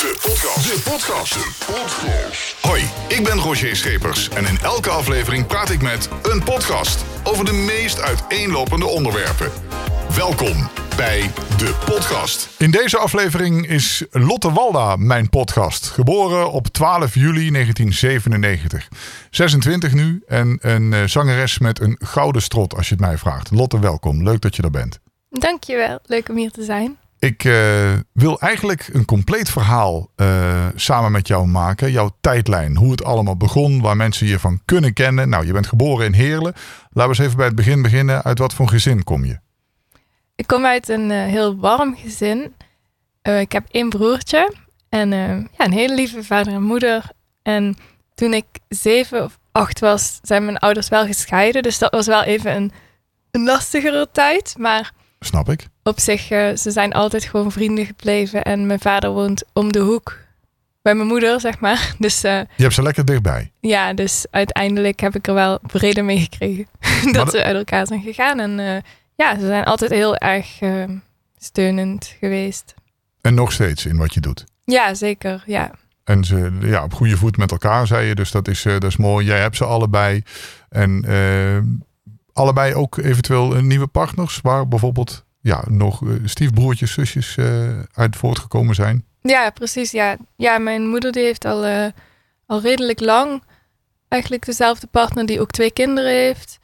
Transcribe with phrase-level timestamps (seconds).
[0.00, 0.84] De podcast.
[0.84, 1.32] De podcast.
[1.32, 2.56] De podcast.
[2.60, 7.44] Hoi, ik ben Roger Schepers en in elke aflevering praat ik met een podcast over
[7.44, 9.50] de meest uiteenlopende onderwerpen.
[10.16, 12.48] Welkom bij de podcast.
[12.58, 15.86] In deze aflevering is Lotte Walda mijn podcast.
[15.86, 18.88] Geboren op 12 juli 1997.
[19.30, 23.50] 26 nu en een eh, zangeres met een gouden strot als je het mij vraagt.
[23.50, 24.22] Lotte, welkom.
[24.22, 24.98] Leuk dat je er bent.
[25.30, 26.98] Dankjewel, leuk om hier te zijn.
[27.20, 31.90] Ik uh, wil eigenlijk een compleet verhaal uh, samen met jou maken.
[31.90, 35.28] Jouw tijdlijn, hoe het allemaal begon, waar mensen je van kunnen kennen.
[35.28, 36.52] Nou, je bent geboren in Heerlen.
[36.90, 38.22] Laten we eens even bij het begin beginnen.
[38.22, 39.38] Uit wat voor gezin kom je?
[40.34, 42.54] Ik kom uit een uh, heel warm gezin.
[43.22, 44.54] ik heb één broertje
[44.88, 47.10] en ja, een hele lieve vader en moeder.
[47.42, 47.76] En
[48.14, 51.62] toen ik zeven of acht was, zijn mijn ouders wel gescheiden.
[51.62, 52.72] Dus dat was wel even een,
[53.30, 54.54] een lastigere tijd.
[54.58, 54.92] Maar
[55.24, 55.68] Snap ik.
[55.82, 58.42] Op zich, uh, ze zijn altijd gewoon vrienden gebleven.
[58.42, 60.18] En mijn vader woont om de hoek
[60.82, 61.94] bij mijn moeder, zeg maar.
[61.98, 63.52] Dus, uh, je hebt ze lekker dichtbij.
[63.60, 66.66] Ja, dus uiteindelijk heb ik er wel vrede mee gekregen.
[67.12, 68.40] dat ze uit elkaar zijn gegaan.
[68.40, 68.76] En uh,
[69.14, 70.58] ja, ze zijn altijd heel erg
[71.38, 72.74] steunend geweest.
[73.20, 74.44] En nog steeds in wat je doet?
[74.64, 75.42] Ja, zeker.
[75.46, 75.70] Ja.
[76.04, 78.14] En ze ja, op goede voet met elkaar, zei je.
[78.14, 79.26] Dus dat is, dat is mooi.
[79.26, 80.22] Jij hebt ze allebei.
[80.68, 81.04] En
[82.32, 89.04] allebei ook eventueel nieuwe partners, waar bijvoorbeeld ja, nog stiefbroertjes, zusjes uh, uit voortgekomen zijn?
[89.22, 89.90] Ja, precies.
[89.90, 91.86] Ja, ja mijn moeder die heeft al, uh,
[92.46, 93.42] al redelijk lang
[94.08, 96.58] eigenlijk dezelfde partner die ook twee kinderen heeft.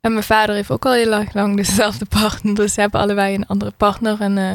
[0.00, 2.54] En mijn vader heeft ook al heel lang, lang dezelfde partner.
[2.54, 4.20] Dus ze hebben allebei een andere partner.
[4.20, 4.54] En uh,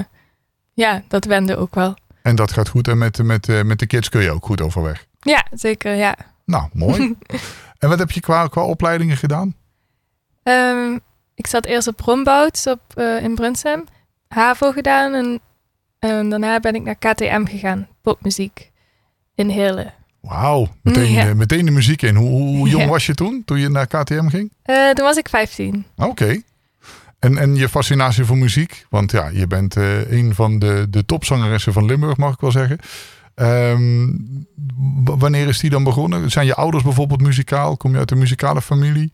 [0.73, 1.93] ja, dat wende ook wel.
[2.21, 2.87] En dat gaat goed.
[2.87, 5.05] En met, met, met de kids kun je ook goed overweg?
[5.19, 5.95] Ja, zeker.
[5.95, 6.15] Ja.
[6.45, 7.15] Nou, mooi.
[7.79, 9.55] en wat heb je qua, qua opleidingen gedaan?
[10.43, 10.99] Um,
[11.35, 13.83] ik zat eerst op Rombouts op, uh, in Brunsum.
[14.27, 15.39] HAVO gedaan en,
[15.99, 17.87] en, daarna ben ik naar KTM gegaan.
[18.01, 18.71] Popmuziek
[19.35, 19.93] in Heerlen.
[20.21, 21.27] Wauw, meteen, ja.
[21.27, 22.15] uh, meteen de muziek in.
[22.15, 22.89] Hoe, hoe jong ja.
[22.89, 24.51] was je toen, toen je naar KTM ging?
[24.65, 25.85] Uh, toen was ik 15.
[25.95, 26.09] Oké.
[26.09, 26.43] Okay.
[27.19, 28.85] En, en je fascinatie voor muziek?
[28.89, 32.79] Want ja, je bent een van de, de topzangeressen van Limburg, mag ik wel zeggen.
[33.35, 34.47] Um,
[35.03, 36.31] wanneer is die dan begonnen?
[36.31, 37.77] Zijn je ouders bijvoorbeeld muzikaal?
[37.77, 39.13] Kom je uit een muzikale familie?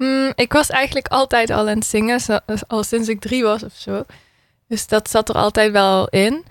[0.00, 2.20] Mm, ik was eigenlijk altijd al aan het zingen,
[2.66, 4.04] al sinds ik drie was of zo.
[4.68, 6.44] Dus dat zat er altijd wel in.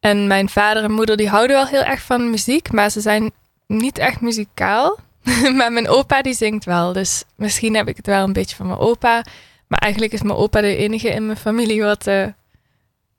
[0.00, 3.32] En mijn vader en moeder die houden wel heel erg van muziek, maar ze zijn
[3.66, 4.98] niet echt muzikaal.
[5.56, 8.66] maar mijn opa die zingt wel, dus misschien heb ik het wel een beetje van
[8.66, 9.24] mijn opa.
[9.66, 12.26] Maar eigenlijk is mijn opa de enige in mijn familie wat, uh,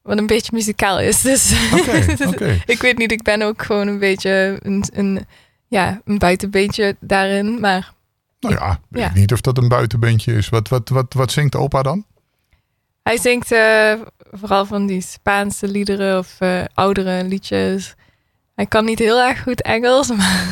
[0.02, 1.22] wat een beetje muzikaal is.
[1.22, 2.62] Dus okay, okay.
[2.66, 5.26] ik weet niet, ik ben ook gewoon een beetje een, een,
[5.68, 7.60] ja, een buitenbeentje daarin.
[7.60, 7.96] Maar
[8.40, 9.12] nou ja, weet ja.
[9.14, 10.50] niet of dat een buitenbeentje is.
[10.50, 12.06] Wat, wat, wat, wat zingt opa dan?
[13.04, 13.94] Hij zingt uh,
[14.32, 17.96] vooral van die Spaanse liederen of uh, oudere liedjes.
[18.56, 20.46] Hij kan niet heel erg goed Engels, maar,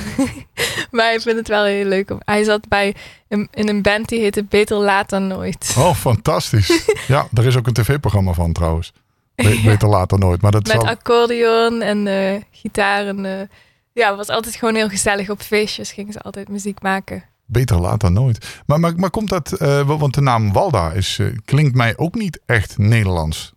[0.92, 2.12] maar hij vindt het wel heel leuk.
[2.20, 2.96] Hij zat bij
[3.28, 5.76] een, in een band die heette Beter Laat dan Nooit.
[5.78, 6.86] Oh, fantastisch.
[7.08, 8.94] ja, er is ook een tv-programma van trouwens.
[9.36, 9.64] Be ja.
[9.64, 10.42] Beter Laat dan Nooit.
[10.42, 10.88] Maar dat Met zal...
[10.88, 13.08] accordeon en uh, gitaar.
[13.08, 13.50] En,
[13.94, 15.30] ja, het was altijd gewoon heel gezellig.
[15.30, 17.24] Op feestjes gingen ze altijd muziek maken.
[17.46, 18.62] Beter laat dan nooit.
[18.66, 22.16] Maar, maar, maar komt dat, uh, want de naam Walda is, uh, klinkt mij ook
[22.16, 23.54] niet echt Nederlands.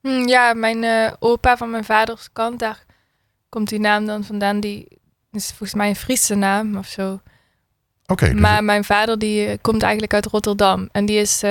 [0.00, 2.84] Hm, ja, mijn uh, opa van mijn vaders kant, daar
[3.48, 4.60] komt die naam dan vandaan.
[4.60, 4.88] Die
[5.32, 7.12] is volgens mij een Friese naam of zo.
[7.12, 7.22] Oké.
[8.12, 10.88] Okay, dus maar mijn vader die komt eigenlijk uit Rotterdam.
[10.92, 11.42] En die is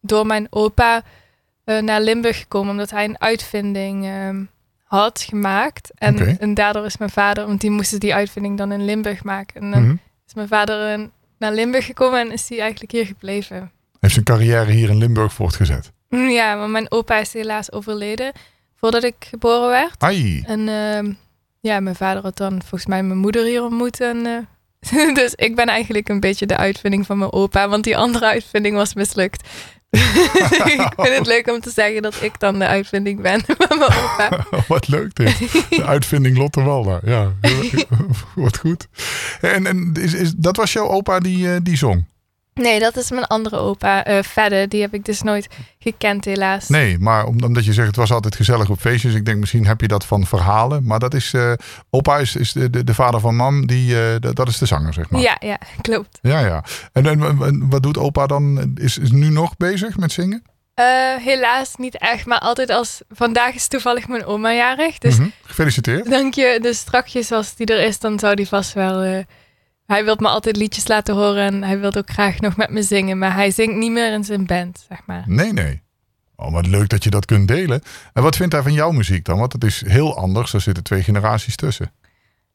[0.00, 1.02] door mijn opa
[1.64, 4.44] naar Limburg gekomen omdat hij een uitvinding ehm,
[4.84, 5.90] had gemaakt.
[5.94, 6.36] En, okay.
[6.40, 9.60] en daardoor is mijn vader, want die moesten die uitvinding dan in Limburg maken.
[9.60, 9.96] En dan Mhm.
[10.34, 11.08] Is mijn vader
[11.38, 13.70] naar Limburg gekomen en is hij eigenlijk hier gebleven.
[14.00, 15.92] Heeft zijn carrière hier in Limburg voortgezet.
[16.08, 18.32] Ja, maar mijn opa is helaas overleden
[18.74, 19.94] voordat ik geboren werd.
[20.02, 20.42] Ai.
[20.46, 21.14] En uh,
[21.60, 24.00] ja, mijn vader had dan volgens mij mijn moeder hier ontmoet.
[24.00, 27.96] En, uh, dus ik ben eigenlijk een beetje de uitvinding van mijn opa, want die
[27.96, 29.48] andere uitvinding was mislukt.
[29.94, 33.90] Ik vind het leuk om te zeggen dat ik dan de uitvinding ben van mijn
[33.90, 34.46] opa.
[34.68, 35.38] Wat leuk dit.
[35.70, 37.00] De uitvinding Lotte Walda.
[37.04, 37.32] Ja,
[38.34, 38.88] wat goed.
[39.40, 42.06] En, en is, is, dat was jouw opa die, uh, die zong?
[42.54, 44.68] Nee, dat is mijn andere opa, uh, Fedde.
[44.68, 45.48] Die heb ik dus nooit
[45.78, 46.68] gekend, helaas.
[46.68, 49.14] Nee, maar omdat je zegt het was altijd gezellig op feestjes.
[49.14, 50.84] Ik denk misschien heb je dat van verhalen.
[50.84, 51.52] Maar dat is, uh,
[51.90, 53.66] opa is, is de, de, de, vader van mam.
[53.66, 55.20] Die, uh, dat is de zanger, zeg maar.
[55.20, 56.18] Ja, ja, klopt.
[56.22, 56.64] Ja, ja.
[56.92, 58.72] En, en, en wat doet opa dan?
[58.74, 60.42] Is, is nu nog bezig met zingen?
[61.20, 63.00] helaas niet echt, maar altijd als...
[63.10, 64.98] Vandaag is toevallig mijn oma jarig.
[64.98, 65.32] Dus mm -hmm.
[65.42, 66.10] Gefeliciteerd.
[66.10, 66.58] Dank je.
[66.62, 69.24] Dus strakjes als die er is, dan zou die vast wel...
[69.86, 72.82] Hij wil me altijd liedjes laten horen en hij wil ook graag nog met me
[72.82, 73.18] zingen.
[73.18, 75.24] Maar hij zingt niet meer in zijn band, zeg maar.
[75.26, 75.82] Nee, nee.
[76.36, 77.82] Oh, wat leuk dat je dat kunt delen.
[78.12, 79.38] En wat vindt hij van jouw muziek dan?
[79.38, 80.52] Want het is heel anders.
[80.52, 81.92] Er zitten twee generaties tussen.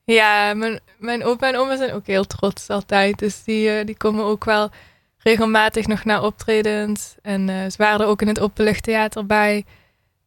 [0.04, 3.20] Ja, mijn, mijn opa en oma zijn ook heel trots altijd.
[3.20, 4.70] Dus die, eh, die komen ook wel
[5.18, 7.16] regelmatig nog naar optredens.
[7.22, 9.66] En eh, ze waren er ook in het Openluchttheater bij.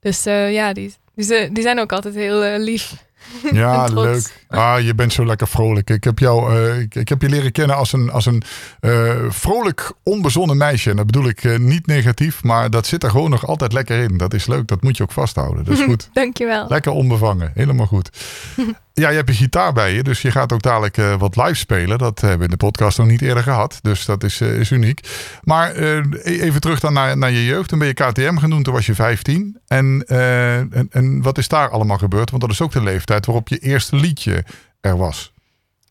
[0.01, 2.95] Dus eh, ja, die, die, die zijn ook altijd heel lief.
[3.53, 4.43] Ja, leuk.
[4.49, 5.91] Ah, je bent zo lekker vrolijk.
[5.91, 8.43] Ik heb jou, eh, ik, ik heb je leren kennen als een, als een
[8.81, 10.91] eh, vrolijk, onbezonnen meisje.
[10.91, 14.03] En dat bedoel ik eh, niet negatief, maar dat zit er gewoon nog altijd lekker
[14.03, 14.17] in.
[14.17, 14.69] Dat is leuk.
[14.69, 15.65] Dat moet je ook vasthouden.
[15.65, 16.11] Dat is goed.
[16.13, 16.67] Dankjewel.
[16.69, 17.51] Lekker onbevangen.
[17.55, 18.11] Helemaal goed.
[18.95, 21.99] Ja, je hebt je gitaar bij je, dus je gaat ook dadelijk wat live spelen.
[21.99, 23.79] Dat hebben we in de podcast nog niet eerder gehad.
[23.83, 25.09] Dus dat is, is uniek.
[25.43, 27.69] Maar e- even terug dan naar, naar je jeugd.
[27.69, 29.59] Toen ben je KTM genoemd, toen was je 15.
[29.67, 32.31] En, en, en wat is daar allemaal gebeurd?
[32.31, 34.45] Want dat is ook de leeftijd waarop je eerste liedje
[34.81, 35.33] er was.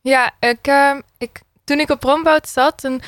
[0.02, 3.02] Ja, ik, ehm, ik, toen ik op Rombout zat, toen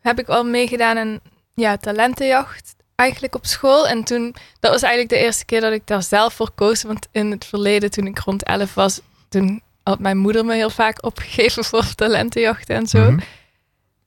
[0.00, 1.20] heb ik al meegedaan aan
[1.54, 3.88] ja, talentenjacht eigenlijk op school.
[3.88, 6.82] En toen, dat was eigenlijk de eerste keer dat ik daar zelf voor koos.
[6.82, 10.70] Want in het verleden, toen ik rond 11 was, toen had mijn moeder me heel
[10.70, 13.10] vaak opgegeven voor talentenjachten en zo.
[13.10, 13.20] Mhm.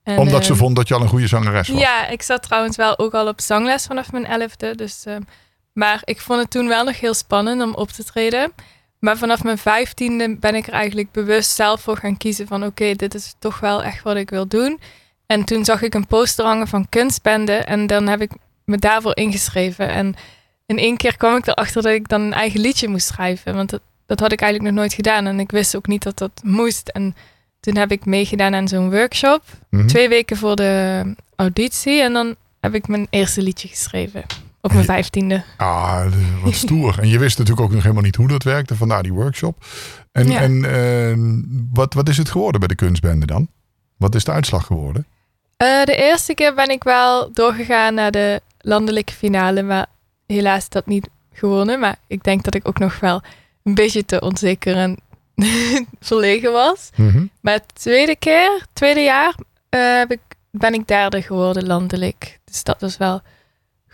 [0.04, 1.80] En, Omdat ze ehm, vond dat je al een goede zangeres was.
[1.80, 4.76] Ja, ik zat trouwens wel ook al op zangles vanaf mijn elfde.
[4.76, 5.22] Dus, ehm,
[5.74, 8.52] maar ik vond het toen wel nog heel spannend om op te treden.
[9.04, 12.94] Maar vanaf mijn vijftiende ben ik er eigenlijk bewust zelf voor gaan kiezen van oké,
[12.94, 14.80] dit is toch wel echt wat ik wil doen.
[15.26, 18.32] En toen zag ik een poster hangen van kunstbende en dan heb ik
[18.66, 19.90] me daarvoor ingeschreven.
[19.90, 20.14] En
[20.66, 23.56] in één keer kwam ik erachter dat ik dan een eigen liedje moest schrijven.
[23.56, 26.18] Want dat, dat had ik eigenlijk nog nooit gedaan en ik wist ook niet dat
[26.18, 26.88] dat moest.
[26.90, 27.16] En
[27.60, 29.88] toen heb ik meegedaan aan zo'n workshop Mhm.
[29.88, 31.04] twee weken voor de
[31.36, 32.02] auditie.
[32.02, 34.24] En dan heb ik mijn eerste liedje geschreven.
[34.66, 35.44] Op mijn vijftiende.
[35.58, 36.06] Ah,
[36.44, 37.00] wat stoer.
[37.00, 38.76] en je wist natuurlijk ook nog helemaal niet hoe dat werkte.
[38.76, 39.66] Vandaar die workshop.
[40.12, 40.40] En, Ja.
[40.42, 41.18] en eh,
[41.74, 43.48] wat, wat is het geworden bij de kunstbende dan?
[43.98, 45.06] Wat is de uitslag geworden?
[45.58, 49.62] Eh, de eerste keer ben ik wel doorgegaan naar de landelijke finale.
[49.62, 49.86] Maar
[50.28, 51.80] helaas dat niet gewonnen.
[51.80, 53.22] Maar ik denk dat ik ook nog wel
[53.64, 54.98] een beetje te onzeker en
[56.00, 56.90] verlegen was.
[56.96, 57.26] Mhm.
[57.42, 59.36] Maar de tweede keer, tweede jaar,
[59.70, 60.02] eh,
[60.52, 62.40] ben ik derde geworden landelijk.
[62.46, 63.22] Dus dat was wel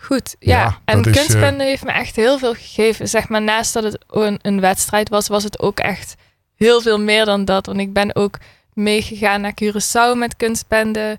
[0.00, 0.36] goed.
[0.38, 3.08] Ja, Ja, en is, eh, kunstbende heeft me echt heel veel gegeven.
[3.08, 6.14] Zeg maar, naast dat het een, een wedstrijd was, was het ook echt
[6.56, 7.66] heel veel meer dan dat.
[7.66, 8.38] Want ik ben ook
[8.74, 11.18] meegegaan naar Curaçao met kunstbende.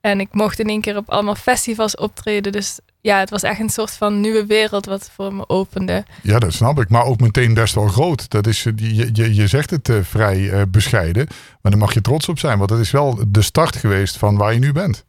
[0.00, 2.52] En ik mocht in één keer op allemaal festivals optreden.
[2.52, 6.04] Dus ja, het was echt een soort van nieuwe wereld wat voor me opende.
[6.22, 6.88] Ja, dat snap ik.
[6.88, 8.30] Maar ook meteen best wel groot.
[8.30, 11.26] Dat is, eh, je, je, je zegt het eh, vrij bescheiden.
[11.60, 12.58] Maar daar mag je trots op zijn.
[12.58, 15.04] Want dat is wel de start geweest van waar je nu bent.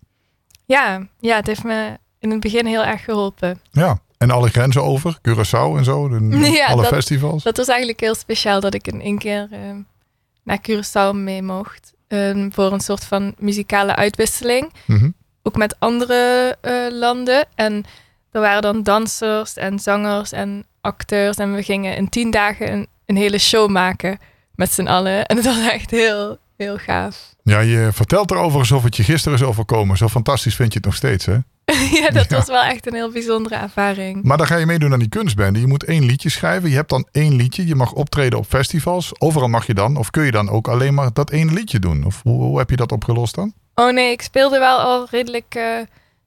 [0.65, 3.61] Ja, ja, het heeft me in het begin heel erg geholpen.
[3.71, 3.99] Ja.
[4.17, 5.17] En alle grenzen over.
[5.29, 6.07] Curaçao en zo.
[6.07, 7.43] de- Ja, alle dat- festivals.
[7.43, 9.77] Dat was eigenlijk heel speciaal dat ik in één keer ehm,
[10.43, 11.93] naar Curaçao mee mocht.
[12.07, 14.73] ehm, voor een soort van muzikale uitwisseling.
[14.85, 15.09] Mhm.
[15.43, 17.45] Ook met andere eh, landen.
[17.55, 17.83] En
[18.31, 21.37] er waren dan dansers en zangers en acteurs.
[21.37, 24.19] En we gingen in tien dagen een, een hele show maken
[24.55, 25.25] met z'n allen.
[25.25, 27.33] En het was echt heel, heel gaaf.
[27.43, 29.97] Ja, je vertelt erover alsof het je gisteren is overkomen.
[29.97, 31.37] Zo fantastisch vind je het nog steeds, hè?
[32.01, 32.37] ja, dat Ja.
[32.37, 34.23] was wel echt een heel bijzondere ervaring.
[34.23, 35.59] Maar dan ga je meedoen aan die kunstbende.
[35.59, 36.69] Je moet één liedje schrijven.
[36.69, 37.67] Je hebt dan één liedje.
[37.67, 39.11] Je mag optreden op festivals.
[39.19, 39.97] Overal mag je dan.
[39.97, 42.05] Of kun je dan ook alleen maar dat één liedje doen?
[42.05, 43.53] Of hoe, hoe heb je dat opgelost dan?
[43.75, 45.63] Oh nee, ik speelde wel al redelijk eh,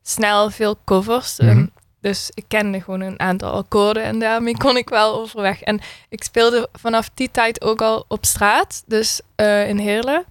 [0.02, 1.38] snel veel covers.
[1.38, 1.48] Mhm.
[1.50, 1.66] Ehm,
[2.00, 5.62] dus ik kende gewoon een aantal akkoorden en daarmee kon ik wel overweg.
[5.62, 10.24] En ik speelde vanaf die tijd ook al op straat, dus eh, in Heerlen.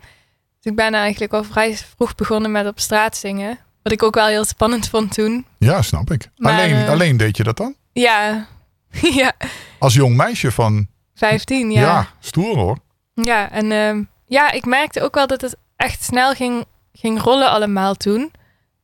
[0.61, 3.59] Dus ik ben eigenlijk al vrij vroeg begonnen met op straat zingen.
[3.83, 5.45] Wat ik ook wel heel spannend vond toen.
[5.57, 6.29] Ja, snap ik.
[6.37, 7.75] Maar, alleen, eh, alleen deed je dat dan?
[7.93, 8.47] Ja,
[9.21, 9.33] ja
[9.79, 10.87] Als jong meisje van...
[11.13, 12.07] 15 Ja, ja.
[12.19, 12.77] stoer hoor.
[13.13, 17.49] Ja, en ehm, ja, ik merkte ook wel dat het echt snel ging, ging rollen
[17.49, 18.31] allemaal toen.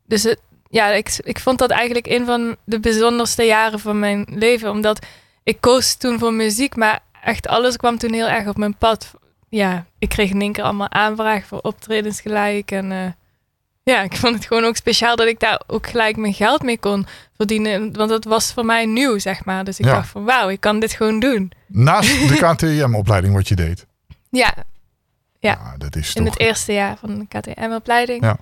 [0.06, 0.40] Dus het,
[0.70, 4.72] ja, ik, ik vond dat eigenlijk een van de bijzonderste jaren van mijn leven.
[4.72, 5.06] Omdat
[5.44, 9.14] ik koos toen voor muziek, maar echt alles kwam toen heel erg op mijn pad.
[9.50, 12.72] Ja, ik kreeg in één keer allemaal aanvragen voor optredens gelijk.
[12.72, 13.12] En eh,
[13.94, 16.78] ja, ik vond het gewoon ook speciaal dat ik daar ook gelijk mijn geld mee
[16.80, 17.06] kon
[17.38, 17.94] verdienen.
[17.94, 19.64] Want dat was voor mij nieuw, zeg maar.
[19.64, 19.92] Dus ik Ja.
[19.94, 21.52] dacht van wauw, ik kan dit gewoon doen.
[21.68, 23.86] Naast de KTM-opleiding wat je deed.
[24.30, 24.54] Ja,
[25.40, 25.54] Ja.
[25.54, 26.34] Ah, dat is in toch...
[26.34, 28.24] het eerste jaar van de KTM-opleiding.
[28.24, 28.38] Ja.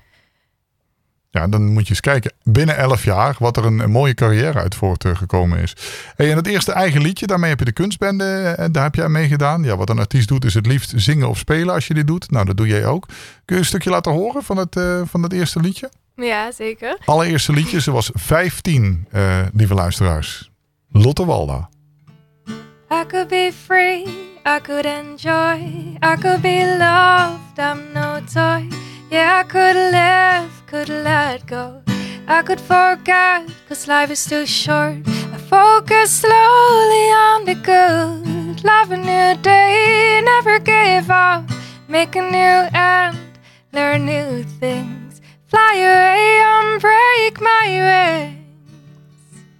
[1.36, 2.32] Ja, dan moet je eens kijken.
[2.44, 5.74] Binnen elf jaar wat er een, een mooie carrière uit voortgekomen is.
[6.16, 8.56] Hey, en het eerste eigen liedje, daarmee heb je de kunstbende.
[8.58, 9.64] eh, Daar heb jij aan meegedaan.
[9.64, 12.32] Ja, wat een artiest doet is het liefst zingen of spelen als je dit doet.
[12.32, 13.06] Nou, dat doe jij ook.
[13.46, 15.90] Kun je een stukje laten horen van het, eh, van het eerste liedje?
[16.16, 16.98] Ja, zeker.
[17.06, 20.52] Allereerste liedje, ze was 15, eh, lieve luisteraars.
[20.92, 21.70] Lotte Walda.
[22.92, 24.04] I could be free,
[24.48, 25.58] I could enjoy,
[26.14, 28.68] I could be loved, I'm no toy.
[29.10, 30.35] Yeah, I could live,
[30.76, 31.82] could let go.
[32.28, 34.98] I could forget, cause life is too short.
[35.36, 38.62] I Focus slowly on the good.
[38.62, 41.50] Love a new day, never give up.
[41.88, 43.18] Make a new end,
[43.72, 45.22] learn new things.
[45.48, 48.35] Fly away and break my way.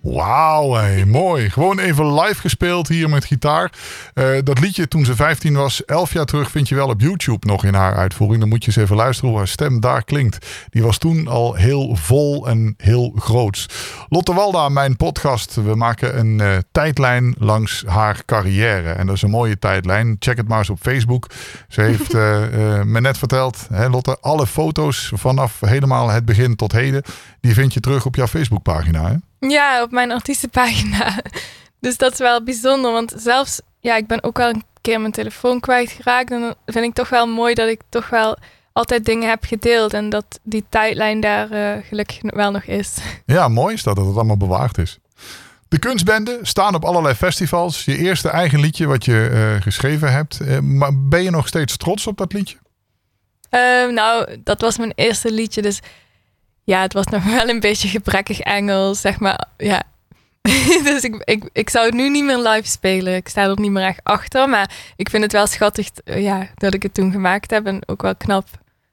[0.06, 1.50] Wauw, hey, mooi.
[1.50, 3.72] Gewoon even live gespeeld hier met gitaar.
[4.14, 7.48] Uh, dat liedje toen ze 15 was, 11 jaar terug, vind je wel op YouTube
[7.48, 8.40] nog in haar uitvoering.
[8.40, 10.48] Dan moet je eens even luisteren hoe haar stem daar klinkt.
[10.70, 13.66] Die was toen al heel vol en heel groot.
[14.10, 15.56] Lotte Walda, mijn podcast.
[15.56, 18.92] We maken een uh, tijdlijn langs haar carrière.
[18.92, 20.16] En dat is een mooie tijdlijn.
[20.20, 21.30] Check het maar eens op Facebook.
[21.68, 22.22] Ze heeft uh,
[22.94, 27.02] me net verteld, hè, Lotte, alle foto's vanaf helemaal het begin tot heden,
[27.40, 29.10] die vind je terug op jouw Facebookpagina.
[29.10, 29.16] Hè?
[29.40, 31.16] Ja, op mijn artiestenpagina.
[31.80, 35.12] Dus dat is wel bijzonder, want zelfs, ja, ik ben ook wel een keer mijn
[35.12, 36.32] telefoon kwijtgeraakt.
[36.32, 38.38] En dan vind ik toch wel mooi dat ik toch wel
[38.74, 42.98] altijd dingen heb gedeeld en dat die tijdlijn daar uh, gelukkig wel nog is.
[43.26, 45.00] Ja, mooi is dat, dat het allemaal bewaard is.
[45.68, 47.86] De kunstbende staan op allerlei festivals.
[47.86, 50.40] Je eerste eigen liedje wat je uh, geschreven hebt.
[50.42, 52.58] Uh, maar ben je nog steeds trots op dat liedje?
[53.50, 55.80] Ehm, nou, dat was mijn eerste liedje, dus
[56.66, 59.48] ja, het was nog wel een beetje gebrekkig Engels, zeg maar.
[59.58, 59.84] Ja.
[60.84, 63.16] dus ik, ik, ik zou het nu niet meer live spelen.
[63.16, 64.50] Ik sta er niet meer echt achter.
[64.50, 67.66] Maar ik vind het wel schattig eh, ja, dat ik het toen gemaakt heb.
[67.66, 68.48] En ook wel knap.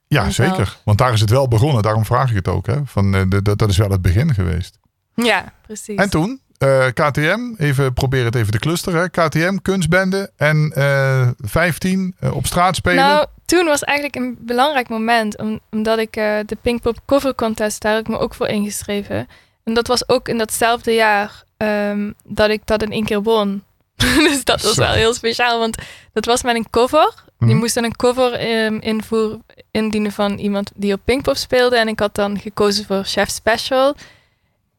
[0.06, 0.78] Ja, zeker.
[0.84, 1.82] Want daar is het wel begonnen.
[1.82, 2.66] Daarom vraag ik het ook.
[2.66, 2.76] Hè?
[2.84, 4.78] Van, uh, de, dat is wel het begin geweest.
[5.14, 5.96] Ja, precies.
[5.96, 6.40] En toen?
[6.62, 9.10] Uh, eh, KTM, even probeer het even te clusteren.
[9.10, 13.04] KTM, kunstbende en uh, 15 uh, op straat spelen.
[13.04, 15.38] Nou, toen was eigenlijk een belangrijk moment.
[15.38, 19.28] Om, omdat ik de Pinkpop Cover Contest, daar heb ik me ook voor ingeschreven.
[19.64, 23.62] En dat was ook in datzelfde jaar um, dat ik dat in één keer won.
[23.96, 24.82] dus dat was Zo.
[24.82, 25.78] wel heel speciaal, want
[26.12, 27.14] dat was met een cover.
[27.38, 27.48] Mm.
[27.48, 29.38] Je moest dan een cover um, invoer,
[29.70, 31.76] indienen van iemand die op Pinkpop speelde.
[31.76, 33.94] En ik had dan gekozen voor Chef Special.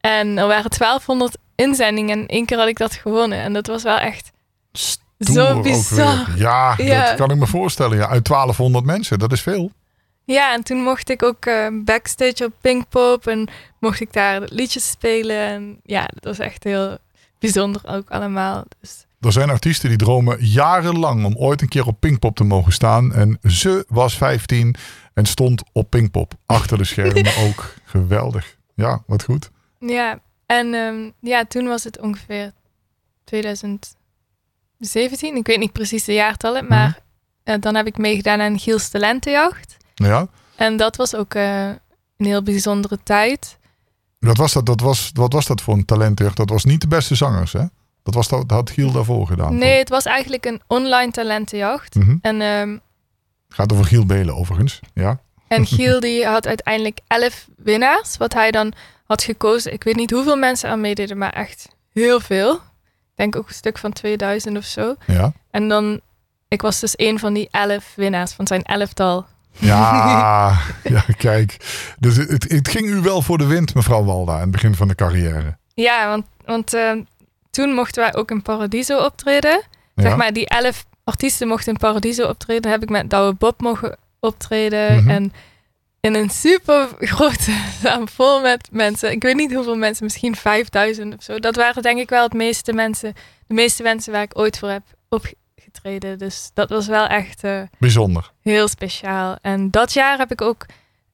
[0.04, 3.38] En er waren 1200 inzendingen en één keer had ik dat gewonnen.
[3.38, 4.30] En dat was wel echt
[5.18, 6.26] zo bizar.
[6.36, 7.96] Ja, ja, dat kan ik me voorstellen.
[7.96, 9.70] Ja, uit 1200 mensen, dat is veel.
[10.24, 13.48] Ja, en toen mocht ik ook uh, backstage op Pinkpop en
[13.80, 15.38] mocht ik daar liedjes spelen.
[15.38, 16.98] En ja, dat was echt heel
[17.38, 18.64] bijzonder ook allemaal.
[18.80, 19.06] Dus.
[19.20, 23.14] Er zijn artiesten die dromen jarenlang om ooit een keer op Pinkpop te mogen staan.
[23.14, 24.74] En ze was 15
[25.14, 26.34] en stond op Pinkpop.
[26.46, 27.74] Achter de schermen ook.
[27.84, 28.56] Geweldig.
[28.74, 29.52] Ja, wat goed.
[29.86, 32.52] Ja, en um, ja, toen was het ongeveer
[33.24, 33.96] 2017.
[35.36, 36.94] Ik weet niet precies de jaartallen, maar mm
[37.44, 37.54] -hmm.
[37.54, 39.76] uh, dan heb ik meegedaan aan Giels Talentenjacht.
[39.94, 40.28] Ja.
[40.56, 41.68] En dat was ook uh,
[42.16, 43.58] een heel bijzondere tijd.
[44.18, 46.36] Wat was dat, dat was, wat was dat voor een talentenjacht?
[46.36, 47.64] Dat was niet de beste zangers, hè?
[48.02, 49.56] Dat, was, dat had Giel daarvoor gedaan.
[49.56, 49.78] Nee, toch?
[49.78, 51.94] het was eigenlijk een online talentenjacht.
[51.94, 52.18] Mm -hmm.
[52.22, 52.80] En, um,
[53.48, 55.20] Gaat over Giel Belen overigens, ja.
[55.48, 58.72] En Giel die had uiteindelijk elf winnaars, wat hij dan
[59.04, 59.72] had gekozen.
[59.72, 62.54] Ik weet niet hoeveel mensen aan meededen, maar echt heel veel.
[62.54, 64.94] Ik denk ook een stuk van 2000 of zo.
[65.06, 65.32] Ja.
[65.50, 66.00] En dan,
[66.48, 69.26] ik was dus een van die elf winnaars van zijn elftal.
[69.58, 71.56] Ja, ja kijk.
[71.98, 74.88] Dus het, het, ging u wel voor de wind, mevrouw Walda, aan het begin van
[74.88, 75.56] de carrière.
[75.74, 76.92] Ja, want, want uh,
[77.50, 79.62] toen mochten wij ook in Paradiso optreden.
[79.94, 80.02] Ja.
[80.02, 82.70] Zeg maar, die elf artiesten mochten in Paradiso optreden.
[82.70, 84.92] heb ik met Douwe Bob mogen optreden.
[84.92, 85.10] Mm -hmm.
[85.10, 85.32] En
[86.04, 89.10] in een super grote zaal vol met mensen.
[89.10, 91.38] Ik weet niet hoeveel mensen, misschien 5000 of zo.
[91.38, 93.14] Dat waren denk ik wel het meeste mensen,
[93.46, 96.18] de meeste mensen waar ik ooit voor heb opgetreden.
[96.18, 98.32] Dus dat was wel echt uh, bijzonder.
[98.42, 99.36] Heel speciaal.
[99.40, 100.66] En dat jaar heb ik ook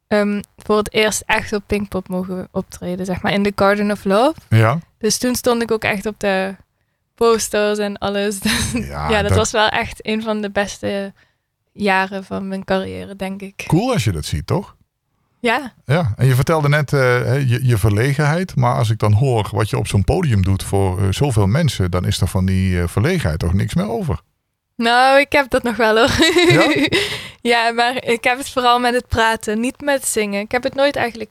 [0.08, 4.04] um, voor het eerst echt op Pinkpop mogen optreden, zeg maar in de Garden of
[4.04, 4.34] Love.
[4.48, 4.78] Ja.
[4.98, 6.56] Dus toen stond ik ook echt op de
[7.14, 8.38] posters en alles.
[8.72, 11.12] ja, ja dat, dat was wel echt een van de beste
[11.72, 13.64] jaren van mijn carrière, denk ik.
[13.66, 14.78] Cool als je dat ziet, toch?
[15.40, 15.72] Ja.
[15.84, 17.00] Ja, en je vertelde net uh,
[17.48, 18.56] je, je, verlegenheid.
[18.56, 21.90] Maar als ik dan hoor wat je op zo'n podium doet voor uh, zoveel mensen,
[21.90, 24.20] dan is er van die uh, verlegenheid toch niks meer over.
[24.76, 26.10] Nou, ik heb dat nog wel hoor.
[26.48, 26.88] Ja?
[27.52, 30.40] ja, maar ik heb het vooral met het praten, niet met zingen.
[30.40, 31.30] Ik heb het nooit eigenlijk.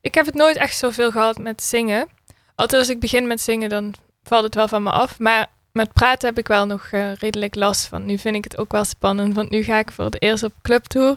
[0.00, 2.08] Ik heb het nooit echt zoveel gehad met zingen.
[2.54, 5.18] Altijd als ik begin met zingen, dan valt het wel van me af.
[5.18, 8.06] Maar met praten heb ik wel nog redelijk last van.
[8.06, 10.52] Nu vind ik het ook wel spannend, want nu ga ik voor het eerst op
[10.62, 11.16] clubtour.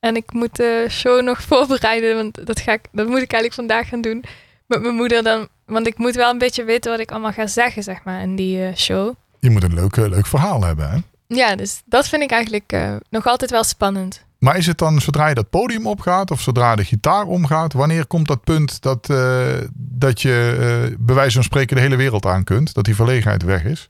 [0.00, 3.54] En ik moet de show nog voorbereiden, want dat, ga ik, dat moet ik eigenlijk
[3.54, 4.24] vandaag gaan doen
[4.66, 5.48] met mijn moeder dan.
[5.66, 8.36] Want ik moet wel een beetje weten wat ik allemaal ga zeggen, zeg maar, in
[8.36, 9.14] die uh, show.
[9.38, 10.98] Je moet een leuk, leuk verhaal hebben, hè?
[11.26, 14.24] Ja, dus dat vind ik eigenlijk uh, nog altijd wel spannend.
[14.38, 18.06] Maar is het dan zodra je dat podium opgaat of zodra de gitaar omgaat, wanneer
[18.06, 22.44] komt dat punt dat, uh, dat je bij wijze van spreken de hele wereld aan
[22.44, 22.74] kunt?
[22.74, 23.88] Dat die verlegenheid weg is?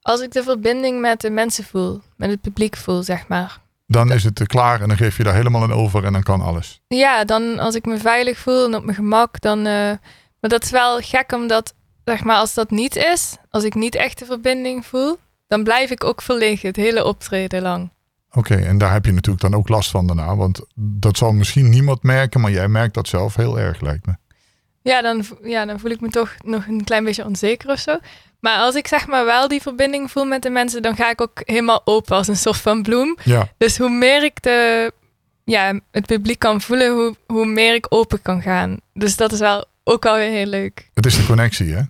[0.00, 3.58] Als ik de verbinding met de mensen voel, met het publiek voel, zeg maar.
[3.86, 6.40] Dan is het klaar en dan geef je daar helemaal aan over en dan kan
[6.40, 6.80] alles.
[6.88, 9.58] Ja, dan als ik me veilig voel en op mijn gemak, dan.
[9.58, 9.64] Uh,
[10.40, 11.74] maar dat is wel gek omdat
[12.04, 15.90] zeg maar, als dat niet is, als ik niet echt de verbinding voel, dan blijf
[15.90, 17.90] ik ook verlegen het hele optreden lang.
[18.30, 20.36] Oké, en daar heb je natuurlijk dan ook last van daarna.
[20.36, 24.16] Want dat zal misschien niemand merken, maar jij merkt dat zelf heel erg, lijkt me.
[24.82, 27.98] Ja, dan, ja, dan voel ik me toch nog een klein beetje onzeker of zo.
[28.40, 31.20] Maar als ik zeg maar wel die verbinding voel met de mensen, dan ga ik
[31.20, 33.16] ook helemaal open als een soort van bloem.
[33.24, 34.92] Ja, Dus hoe meer ik de,
[35.44, 38.80] ja, het publiek kan voelen, hoe, hoe meer ik open kan gaan.
[38.94, 40.90] Dus dat is wel ook alweer heel leuk.
[40.94, 41.82] het is de connectie, hè?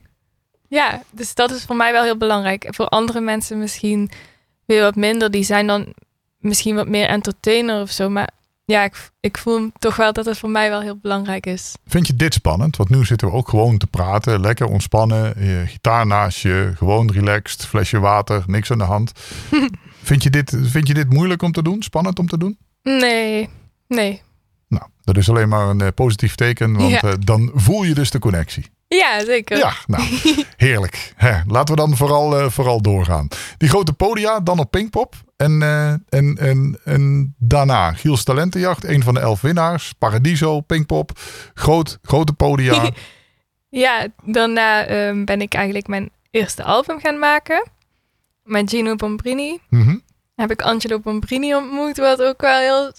[0.69, 2.67] Ja, dus dat is voor mij wel heel belangrijk.
[2.71, 4.11] Voor andere mensen misschien
[4.65, 5.31] weer wat minder.
[5.31, 5.95] Die zijn dan
[6.38, 8.09] misschien wat meer entertainer of zo.
[8.11, 8.31] Maar
[8.66, 11.75] ja, ik, ik voel toch wel dat het voor mij wel heel belangrijk is.
[11.87, 12.76] Vind je dit spannend?
[12.76, 17.11] Want nu zitten we ook gewoon te praten, lekker ontspannen, je gitaar naast je, gewoon
[17.12, 19.12] relaxed, flesje water, niks aan de hand.
[20.02, 21.82] vind, je dit, vind je dit moeilijk om te doen?
[21.82, 22.58] Spannend om te doen?
[22.82, 23.49] Nee,
[23.88, 24.23] nee.
[24.68, 27.00] Nou, dat is alleen maar een eh, positief teken, want Ja.
[27.02, 28.66] eh, dan voel je dus de connectie.
[28.88, 29.57] Ja, zeker.
[29.59, 30.02] Ja, nou,
[30.57, 31.12] heerlijk.
[31.16, 33.28] Hè, laten we dan vooral, eh, vooral doorgaan.
[33.59, 35.14] Die grote podia, dan op Pinkpop.
[35.37, 39.93] En, eh, en, en, en daarna Giels Talentenjacht, een van de elf winnaars.
[39.93, 41.11] Paradiso, Pinkpop,
[41.55, 42.90] groot, grote podia.
[43.69, 47.69] Ja, daarna ehm, ben ik eigenlijk mijn eerste album gaan maken.
[48.43, 49.59] Met Gino Bombrini.
[49.69, 49.97] Mhm.
[50.35, 52.93] Heb ik Angelo Bombrini ontmoet, wat ook wel heel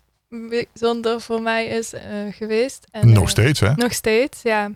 [0.50, 2.02] bijzonder voor mij is eh,
[2.32, 2.88] geweest.
[2.92, 3.74] En, Nog steeds, hè?
[3.76, 4.72] Nog steeds, ja.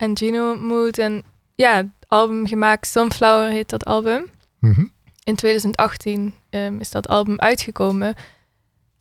[0.00, 2.86] En Gino ontmoet en ja, album gemaakt.
[2.86, 4.26] Sunflower heet dat album.
[4.58, 4.84] Mhm.
[5.24, 8.14] In 2018 ehm, is dat album uitgekomen.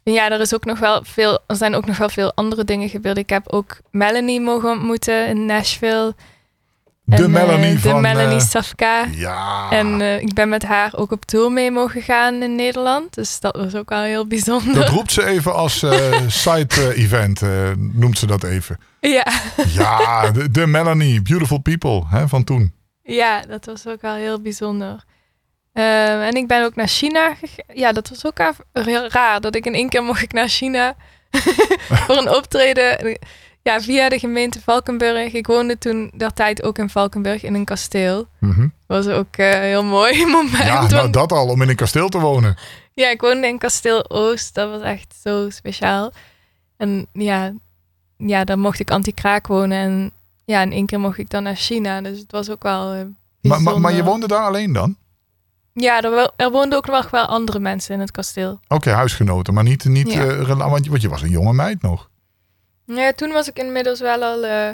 [0.03, 2.63] En ja, er, is ook nog wel veel, er zijn ook nog wel veel andere
[2.63, 3.17] dingen gebeurd.
[3.17, 6.15] Ik heb ook Melanie mogen ontmoeten in Nashville.
[7.09, 8.01] De En, eh, Melanie de van...
[8.01, 9.05] Melanie eh, Safka.
[9.11, 9.67] ja.
[9.71, 13.13] En eh, ik ben met haar ook op tour mee mogen gaan in Nederland.
[13.13, 14.73] Dus dat was ook wel heel bijzonder.
[14.73, 15.85] dat roept ze even als
[16.43, 17.41] side-event,
[17.77, 18.79] noemt ze dat even.
[18.99, 19.27] Ja.
[19.67, 22.73] Ja, de, de Melanie, Beautiful People hè, van toen.
[23.03, 25.03] ja, dat was ook wel heel bijzonder.
[25.73, 27.65] Ehm, en ik ben ook naar China gegaan.
[27.73, 29.41] Ja, dat was ook wel heel raar.
[29.41, 30.95] Dat ik in één keer mocht ik naar China
[32.05, 33.19] voor een optreden.
[33.69, 35.33] Ja, via de gemeente Valkenburg.
[35.33, 38.27] Ik woonde toen der tijd ook in Valkenburg in een kasteel.
[38.39, 38.67] Mhm.
[38.87, 40.57] was ook een heel mooi moment.
[40.63, 42.57] Ja, want- nou dat al, om in een kasteel te wonen.
[42.93, 44.53] Ja, ik woonde in Kasteel Oost.
[44.55, 46.11] Dat was echt zo speciaal.
[46.77, 47.53] En ja,
[48.17, 49.77] ja dan mocht ik anti-kraak wonen.
[49.77, 50.11] En
[50.45, 52.01] ja, in één keer mocht ik dan naar China.
[52.01, 53.01] Dus het was ook wel eh,
[53.41, 54.95] Maar, maar, maar je woonde daar alleen dan?
[55.73, 58.59] Ja, er, er woonden ook nog wel andere mensen in het kasteel.
[58.67, 60.25] Oké, huisgenoten, maar niet, niet Ja.
[60.25, 62.08] eh, rela- want, je- want je was een jonge meid nog.
[62.95, 64.69] Ja, toen was ik inmiddels wel al eh,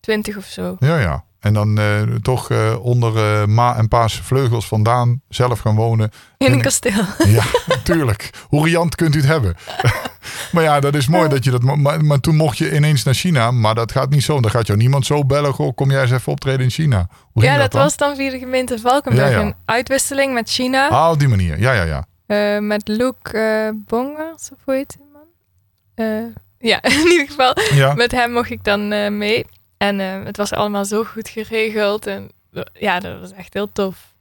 [0.00, 0.76] twintig of zo.
[0.78, 1.24] Ja, ja.
[1.40, 6.10] En dan eh, toch eh, onder eh, ma en pa's vleugels vandaan zelf gaan wonen.
[6.38, 7.04] In En- een kasteel.
[7.26, 7.42] Ja,
[7.82, 8.30] tuurlijk.
[8.48, 9.56] Hoe riant kunt u het hebben?
[10.52, 11.62] maar ja, dat is mooi dat je dat...
[11.62, 13.50] Maar, maar toen mocht je ineens naar China.
[13.50, 14.40] Maar dat gaat niet zo.
[14.40, 15.52] Dan gaat jou niemand zo bellen.
[15.52, 17.08] Goh, kom jij eens even optreden in China.
[17.32, 19.28] Hoe Ja, dat, dat was dan via de gemeente Valkenburg.
[19.30, 19.42] Ja, ja.
[19.42, 20.88] Een uitwisseling met China.
[20.88, 21.60] Ah, op die manier.
[21.60, 22.60] Ja, ja, ja.
[22.60, 26.32] Met Luc eh Bongers, of hoe heet die man?
[26.62, 27.56] Ja, in ieder geval.
[27.74, 29.46] Ja, Met hem mocht ik dan eh, mee.
[29.76, 32.06] En eh, het was allemaal zo goed geregeld.
[32.06, 32.30] En
[32.72, 34.14] ja, dat was echt heel tof.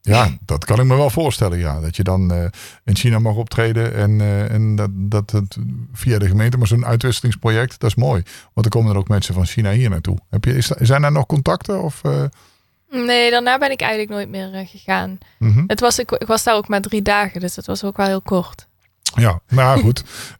[0.00, 1.58] ja, dat kan ik me wel voorstellen.
[1.58, 1.80] Ja.
[1.80, 2.44] Dat je dan eh,
[2.84, 3.94] in China mag optreden.
[3.94, 5.56] En, en dat, dat het
[5.92, 6.56] via de gemeente.
[6.56, 8.22] Maar zo'n uitwisselingsproject, dat is mooi.
[8.52, 10.18] Want er komen er ook mensen van China hier naartoe.
[10.30, 11.82] Heb je, is, zijn er nog contacten?
[11.82, 12.02] Of,
[12.90, 15.18] Nee, daarna ben ik eigenlijk nooit meer gegaan.
[15.38, 15.64] mhm.
[15.66, 18.06] Het was, ik, ik was daar ook maar drie dagen, dus dat was ook wel
[18.06, 18.66] heel kort.
[19.14, 20.04] Ja, nou goed.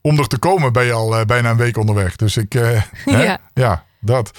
[0.00, 2.16] Om er te komen ben je al eh, bijna een week onderweg.
[2.16, 2.54] Dus ik...
[2.54, 2.82] eh?
[3.04, 3.38] Ja.
[3.54, 4.30] ja, dat.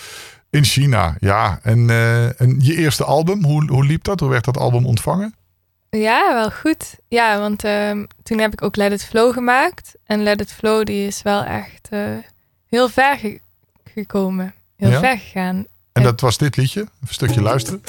[0.50, 1.60] In China, ja.
[1.64, 4.20] En, eh, en je eerste album, hoe, hoe liep dat?
[4.20, 5.36] Hoe werd dat album ontvangen?
[5.90, 6.96] Ja, wel goed.
[7.08, 9.96] Ja, want ehm, toen heb ik ook Let It Flow gemaakt.
[10.06, 11.90] En Let It Flow die is wel echt
[12.70, 13.40] heel ver ge-
[13.94, 14.54] gekomen.
[14.78, 15.00] Heel Ja?
[15.00, 15.66] ver gegaan.
[15.92, 16.80] En dat was dit liedje.
[16.82, 17.82] Even een stukje luisteren.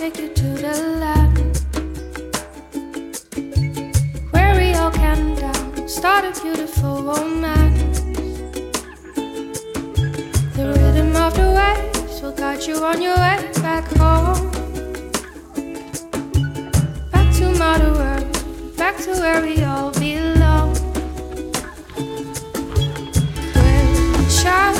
[0.00, 1.60] Take you to the land
[4.30, 4.90] where we all
[5.86, 8.00] start a beautiful romance.
[10.56, 14.50] The rhythm of the waves will guide you on your way back home,
[17.10, 20.72] back to Mother Earth, back to where we all belong.
[23.54, 24.79] Wish upon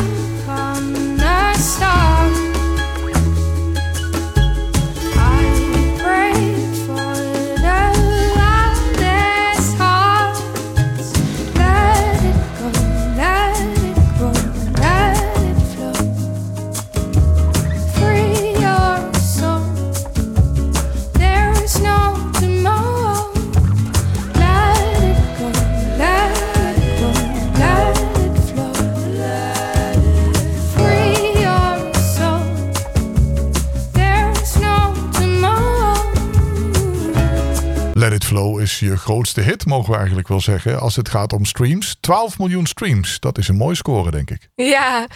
[38.80, 40.80] je grootste hit, mogen we eigenlijk wel zeggen.
[40.80, 41.96] Als het gaat om streams.
[42.00, 43.20] 12 miljoen streams.
[43.20, 44.48] Dat is een mooi score, denk ik.
[44.54, 45.06] Ja,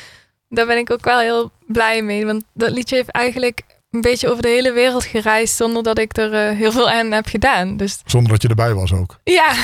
[0.48, 2.26] daar ben ik ook wel heel blij mee.
[2.26, 6.16] Want dat liedje heeft eigenlijk een beetje over de hele wereld gereisd zonder dat ik
[6.16, 7.76] er eh, heel veel aan heb gedaan.
[7.76, 9.18] Dus Zonder dat je erbij was ook.
[9.24, 9.54] ja,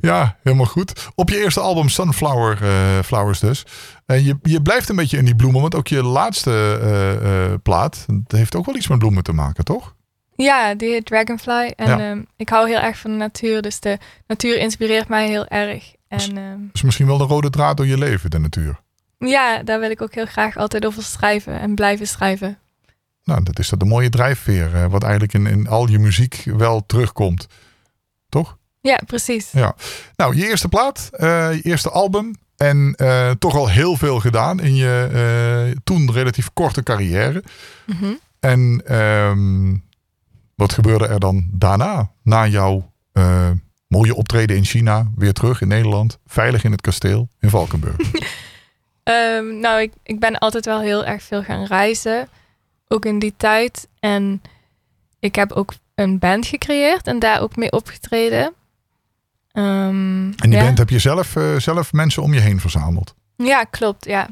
[0.00, 1.10] Ja, helemaal goed.
[1.14, 3.66] Op je eerste album Sunflower eh, Flowers dus.
[4.06, 5.60] En je, je blijft een beetje in die bloemen.
[5.60, 8.04] Want ook je laatste eh, plaat.
[8.06, 9.94] Dat heeft ook wel iets met bloemen te maken, toch?
[10.42, 11.72] Ja, die heet Dragonfly.
[11.76, 11.98] En Ja.
[12.10, 13.62] ehm, ik hou heel erg van de natuur.
[13.62, 15.94] Dus de natuur inspireert mij heel erg.
[16.08, 18.80] En ehm, Dus misschien wel de rode draad door je leven, de natuur.
[19.18, 22.58] ja, daar wil ik ook heel graag altijd over schrijven en blijven schrijven.
[23.24, 24.88] Nou, dat is dat de mooie drijfveer.
[24.90, 27.46] wat eigenlijk in, in al je muziek wel terugkomt.
[28.28, 28.58] Toch?
[28.80, 29.50] Ja, precies.
[29.52, 29.74] Ja.
[30.16, 32.34] Nou, je eerste plaat, eh, je eerste album.
[32.56, 35.08] En eh, toch al heel veel gedaan in je
[35.72, 37.42] eh, toen relatief korte carrière.
[37.86, 38.12] Mhm.
[38.40, 39.74] En ehm,
[40.62, 42.10] wat gebeurde er dan daarna?
[42.22, 43.50] Na jouw eh,
[43.86, 46.18] mooie optreden in China, weer terug in Nederland.
[46.26, 47.96] Veilig in het kasteel in Valkenburg.
[49.02, 52.28] Ehm, nou, ik, ik ben altijd wel heel erg veel gaan reizen.
[52.88, 53.88] Ook in die tijd.
[54.00, 54.42] En
[55.20, 58.54] ik heb ook een band gecreëerd en daar ook mee opgetreden.
[59.52, 60.64] Ehm, En die ja.
[60.64, 63.14] band heb je zelf, eh, zelf mensen om je heen verzameld.
[63.36, 64.28] Ja, klopt, ja.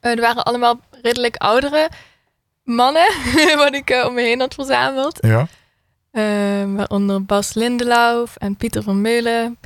[0.00, 1.88] Eh, er waren allemaal redelijk oudere
[2.64, 3.08] mannen
[3.56, 5.18] wat ik eh, om me heen had verzameld.
[5.20, 5.48] Ja.
[6.10, 9.58] Ehm, waaronder Bas Lindelauf en Pieter van Meulen,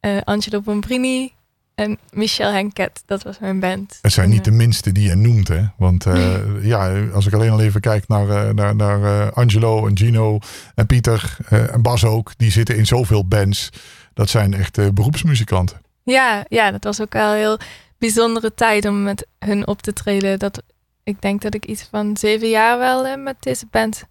[0.00, 1.32] eh, Angelo Bombrini
[1.74, 3.02] en Michel Henket.
[3.06, 3.98] Dat was mijn band.
[4.02, 5.62] Het zijn En, niet de eh, minste die je noemt, hè?
[5.76, 6.04] Want
[6.62, 10.38] ja, als ik alleen al even kijk naar, naar, naar Angelo en Gino
[10.74, 13.70] en Pieter en Bas ook, die zitten in zoveel bands.
[14.14, 15.80] Dat zijn echt beroepsmuzikanten.
[16.02, 17.58] Ja, ja, dat was ook wel een heel
[17.98, 20.38] bijzondere tijd om met hun op te treden.
[20.38, 20.62] Dat,
[21.06, 24.04] ik denk dat ik iets van zeven jaar wel eh, met deze band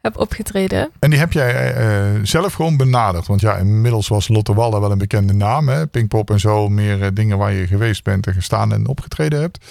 [0.00, 0.90] heb opgetreden.
[0.98, 3.26] En die heb jij eh, eh, zelf gewoon benaderd.
[3.26, 5.68] Want ja, inmiddels was Lotte Wallen wel een bekende naam.
[5.68, 5.86] Hè?
[5.86, 9.64] Pinkpop en zo, meer dingen waar je geweest bent en gestaan en opgetreden hebt.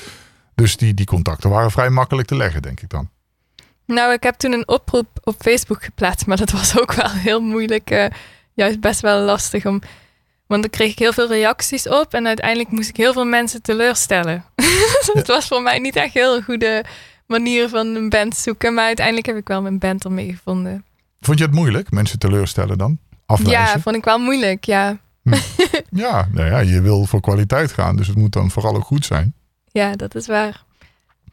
[0.56, 3.10] Dus die, die contacten waren vrij makkelijk te leggen, denk ik dan.
[3.86, 7.42] Nou, ik heb toen een oproep op Facebook geplaatst, maar dat was ook wel heel
[7.42, 7.90] moeilijk.
[7.90, 8.06] eh,
[8.54, 9.82] juist best wel lastig om.
[10.48, 13.62] Want dan kreeg ik heel veel reacties op en uiteindelijk moest ik heel veel mensen
[13.62, 14.46] teleurstellen.
[15.20, 16.86] Het was voor mij niet echt heel een goede
[17.26, 20.86] manier van een band zoeken, maar uiteindelijk heb ik wel mijn band ermee gevonden.
[21.22, 23.00] Vond je het moeilijk, mensen teleurstellen dan?
[23.26, 23.62] Afwijzen?
[23.62, 24.98] Ja, vond ik wel moeilijk, ja.
[25.90, 29.06] Ja, nou ja, je wil voor kwaliteit gaan, dus het moet dan vooral ook goed
[29.06, 29.34] zijn.
[29.72, 30.64] Ja, dat is waar.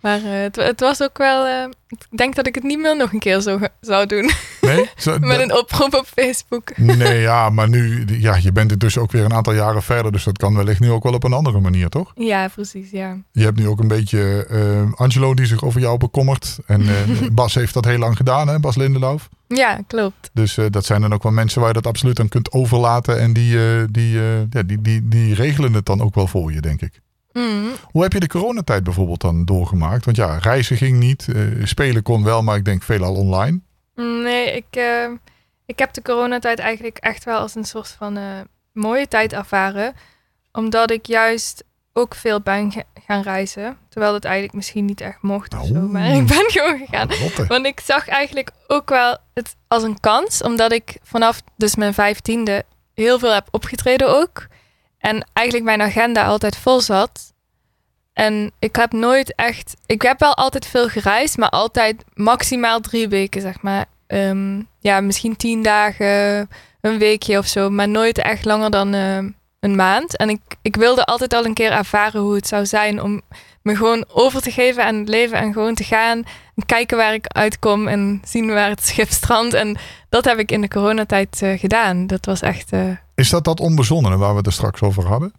[0.01, 1.47] Maar eh, het, het was ook wel.
[1.47, 4.31] eh, ik denk dat ik het niet meer nog een keer zo zou doen.
[4.61, 4.91] Nee?
[4.97, 6.77] Zo- Met een oproep op Facebook.
[6.77, 10.25] Nee, ja, maar nu, ja, je bent dus ook weer een aantal jaren verder, dus
[10.25, 12.13] dat kan wellicht nu ook wel op een andere manier, toch?
[12.15, 13.17] Ja, precies, ja.
[13.33, 16.59] Je hebt nu ook een beetje eh, Angelo die zich over jou bekommert.
[16.67, 16.87] En
[17.33, 19.29] Bas heeft dat heel lang gedaan, hè, Bas Lindeloof.
[19.49, 20.31] Ja, klopt.
[20.33, 23.21] Dus dat zijn dan ook wel mensen waar je dat absoluut aan kunt overlaten.
[23.21, 23.59] En die,
[23.91, 24.19] die,
[24.51, 27.01] ja, die, die, die regelen het dan ook wel voor je, denk ik.
[27.37, 27.73] Mm.
[27.91, 30.05] Hoe heb je de coronatijd bijvoorbeeld dan doorgemaakt?
[30.05, 33.61] Want ja, reizen ging niet, eh, spelen kon wel, maar ik denk veelal online.
[33.95, 35.11] Nee, ik, eh,
[35.67, 38.25] ik heb de coronatijd eigenlijk echt wel als een soort van eh,
[38.73, 39.95] mooie tijd ervaren.
[40.53, 42.73] Omdat ik juist ook veel ben
[43.07, 43.77] gaan reizen.
[43.89, 45.75] Terwijl het eigenlijk misschien niet echt mocht of zo.
[45.75, 45.91] Oh.
[45.93, 47.09] Maar ik ben gewoon gegaan.
[47.09, 47.47] Lotte.
[47.47, 50.43] Want ik zag eigenlijk ook wel het als een kans.
[50.43, 54.47] Omdat ik vanaf dus mijn vijftiende heel veel heb opgetreden ook.
[54.99, 57.35] En eigenlijk mijn agenda altijd vol zat.
[58.13, 59.75] En ik heb nooit echt...
[59.87, 63.87] Ik heb wel altijd veel gereisd, maar altijd maximaal drie weken, zeg maar.
[64.07, 66.49] Ehm, ja, misschien tien dagen,
[66.81, 67.71] een weekje of zo.
[67.71, 69.19] Maar nooit echt langer dan eh,
[69.67, 70.17] een maand.
[70.17, 73.23] En ik, ik wilde altijd al een keer ervaren hoe het zou zijn om
[73.63, 76.23] me gewoon over te geven aan het leven en gewoon te gaan
[76.55, 79.55] en kijken waar ik uitkom en zien waar het schip strandt.
[79.55, 79.77] En
[80.09, 82.07] dat heb ik in de coronatijd eh, gedaan.
[82.07, 82.73] Dat was echt.
[82.73, 82.81] eh,
[83.15, 85.33] Is dat dat onbezonnene waar we het er straks over hadden?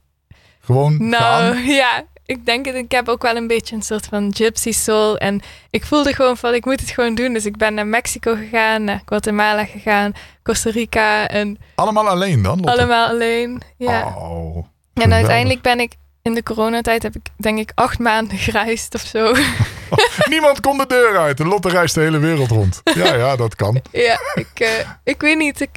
[0.59, 1.63] Gewoon nou gaan?
[1.83, 2.75] ja, ik denk het.
[2.75, 5.17] Ik heb ook wel een beetje een soort van gypsy soul.
[5.17, 7.33] En ik voelde gewoon van ik moet het gewoon doen.
[7.33, 10.11] Dus ik ben naar Mexico gegaan, naar Guatemala gegaan,
[10.43, 12.55] Costa Rica en Allemaal alleen dan?
[12.59, 12.71] Lotte?
[12.71, 13.61] allemaal alleen.
[13.77, 14.15] Ja.
[14.17, 18.95] Oh, en uiteindelijk ben ik in de coronatijd heb ik denk ik acht maanden gereisd
[18.95, 19.33] of zo.
[20.29, 21.39] Niemand kon de deur uit.
[21.39, 22.81] En Lotte reist de hele wereld rond.
[22.83, 23.81] Ja, ja, dat kan.
[23.91, 25.61] ja, ik, eh, ik weet niet.
[25.61, 25.75] Ik,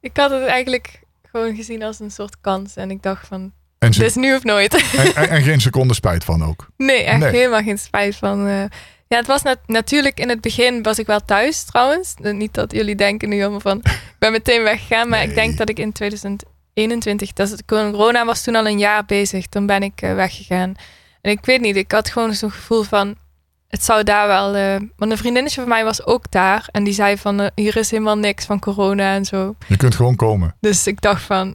[0.00, 2.76] ik had het eigenlijk gewoon gezien als een soort kans.
[2.76, 3.52] En ik dacht van,
[3.86, 4.74] En, dit ze, is nu of nooit.
[4.96, 6.66] en, en, en geen seconde spijt van ook.
[6.76, 7.30] nee, echt Nee.
[7.30, 8.46] helemaal geen spijt van.
[8.46, 8.60] eh.
[9.08, 12.14] ja, het was nat- natuurlijk in het begin was ik wel thuis trouwens.
[12.22, 15.08] Eh, Niet dat jullie denken nu allemaal van, ik ben meteen weggegaan.
[15.08, 15.92] Maar ik denk dat ik in
[16.74, 19.46] 2021, dat is het, corona was toen al een jaar bezig.
[19.46, 20.74] Toen ben ik eh, weggegaan.
[21.22, 23.14] En ik weet niet, ik had gewoon zo'n gevoel van,
[23.68, 24.54] het zou daar wel...
[24.54, 26.68] eh, want een vriendinnetje van mij was ook daar.
[26.72, 29.54] En die zei van, hier is helemaal niks van corona en zo.
[29.66, 30.54] Je kunt gewoon komen.
[30.60, 31.54] Dus ik dacht van,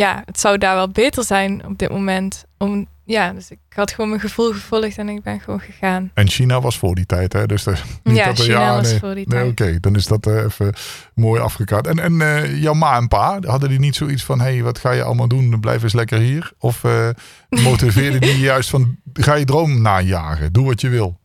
[0.00, 2.44] ja, het zou daar wel beter zijn op dit moment.
[2.58, 6.10] Om, ja, dus ik had gewoon mijn gevoel gevolgd en ik ben gewoon gegaan.
[6.14, 7.46] En China was voor die tijd, hè?
[7.46, 8.98] Dus dat, niet ja, dat er- China was nee.
[8.98, 9.70] voor die Nee, tijd.
[9.70, 10.72] oké, dan is dat eh, even
[11.14, 11.86] mooi afgekaart.
[11.86, 14.40] En, en eh, jouw ma en pa, hadden die niet zoiets van...
[14.40, 15.60] hé, hey, wat ga je allemaal doen?
[15.60, 16.52] Blijf eens lekker hier.
[16.58, 17.08] Of eh
[17.68, 18.96] motiveerden die juist van...
[19.12, 21.18] ga je droom najagen, doe wat je wil.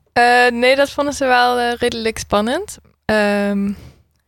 [0.53, 2.77] Nee, dat vonden ze wel redelijk spannend.
[3.05, 3.71] Ehm,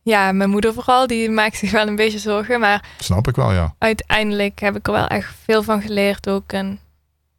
[0.08, 2.60] ja, mijn moeder vooral, die maakt zich wel een beetje zorgen.
[2.60, 3.74] Maar Snap ik wel, ja.
[3.78, 6.52] uiteindelijk heb ik er wel echt veel van geleerd ook.
[6.52, 6.78] En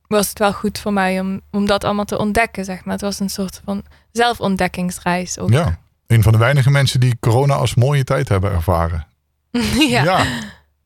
[0.08, 2.94] was het wel goed voor mij om, om dat allemaal te ontdekken, zeg maar.
[2.94, 5.50] Het was een soort van zelfontdekkingsreis ook.
[5.50, 9.08] Ja, een van de weinige mensen die corona als mooie tijd hebben ervaren.
[9.90, 10.26] ja.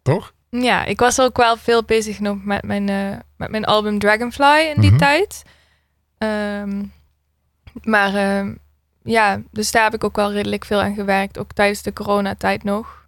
[0.02, 0.34] toch?
[0.50, 4.72] Ja, ik was ook wel veel bezig nog met mijn, eh, met mijn album Dragonfly
[4.76, 5.00] in die Mhm.
[5.00, 5.44] tijd.
[6.18, 6.84] Ehm,
[7.84, 8.54] maar ehm,
[9.04, 11.38] ja, dus daar heb ik ook wel redelijk veel aan gewerkt.
[11.40, 13.06] Ook tijdens de coronatijd nog.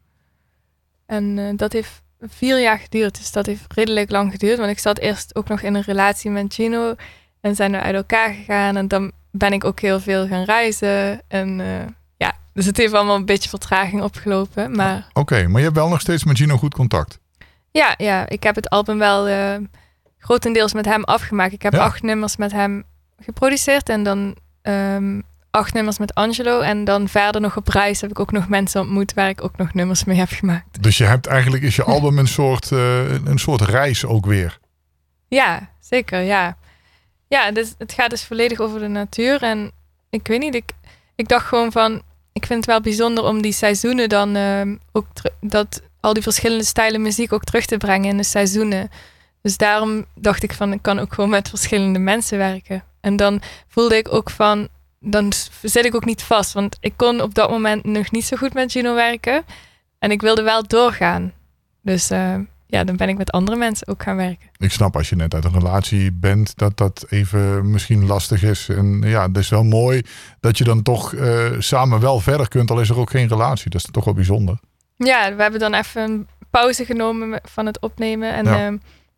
[1.05, 3.17] En eh, dat heeft vier jaar geduurd.
[3.17, 4.57] Dus dat heeft redelijk lang geduurd.
[4.57, 6.95] Want ik zat eerst ook nog in een relatie met Gino.
[7.41, 8.75] En zijn we uit elkaar gegaan.
[8.75, 11.21] En dan ben ik ook heel veel gaan reizen.
[11.27, 11.85] En eh,
[12.17, 14.75] ja, dus het heeft allemaal een beetje vertraging opgelopen.
[14.75, 17.19] Maar Oké, maar je hebt wel nog steeds met Gino goed contact.
[17.71, 19.55] ja, ja, ik heb het album wel eh,
[20.17, 21.53] grotendeels met hem afgemaakt.
[21.53, 21.79] Ik heb Ja.
[21.83, 22.83] acht nummers met hem
[23.19, 25.21] geproduceerd en dan ehm,
[25.55, 26.59] acht nummers met Angelo.
[26.59, 29.57] En dan verder nog op reis heb ik ook nog mensen ontmoet waar ik ook
[29.57, 30.83] nog nummers mee heb gemaakt.
[30.83, 34.59] Dus je hebt eigenlijk, is je album een soort, eh, een soort reis ook weer.
[35.27, 36.57] Ja, zeker, ja.
[37.27, 39.41] Ja, dus het gaat dus volledig over de natuur.
[39.41, 39.71] En
[40.09, 40.71] ik weet niet, ik,
[41.15, 42.01] ik dacht gewoon van...
[42.33, 45.07] Ik vind het wel bijzonder om die seizoenen dan ehm, ook...
[45.41, 48.89] dat al die verschillende stijlen muziek ook terug te brengen in de seizoenen.
[49.41, 52.83] Dus daarom dacht ik van, ik kan ook gewoon met verschillende mensen werken.
[53.01, 54.67] En dan voelde ik ook van...
[55.05, 56.53] Dan zit ik ook niet vast.
[56.53, 59.43] Want ik kon op dat moment nog niet zo goed met Gino werken.
[59.99, 61.31] En ik wilde wel doorgaan.
[61.81, 62.35] Dus eh,
[62.67, 64.49] ja, dan ben ik met andere mensen ook gaan werken.
[64.57, 68.69] Ik snap als je net uit een relatie bent dat dat even misschien lastig is.
[68.69, 70.01] En ja, het is wel mooi
[70.39, 73.69] dat je dan toch eh, samen wel verder kunt, al is er ook geen relatie.
[73.69, 74.59] Dat is toch wel bijzonder.
[74.97, 78.33] Ja, we hebben dan even een pauze genomen van het opnemen.
[78.33, 78.65] En Ja.
[78.65, 78.77] ehm,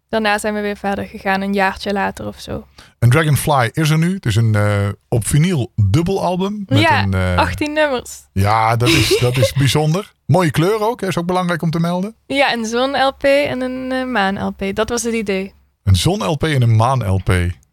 [0.10, 2.68] daarna zijn we weer verder gegaan, een jaartje later of zo.
[3.00, 4.14] En Dragonfly is er nu.
[4.14, 6.64] Het is een eh, op vinyl dubbelalbum.
[6.68, 8.20] Met Ja, een, eh, 18 nummers.
[8.34, 10.14] ja, dat is, dat is bijzonder.
[10.26, 12.16] Mooie kleur ook, is ook belangrijk om te melden.
[12.26, 14.64] Ja, een zon-LP en een eh, maan-LP.
[14.76, 15.54] Dat was het idee.
[15.84, 17.28] Een zon-LP en een maan-LP.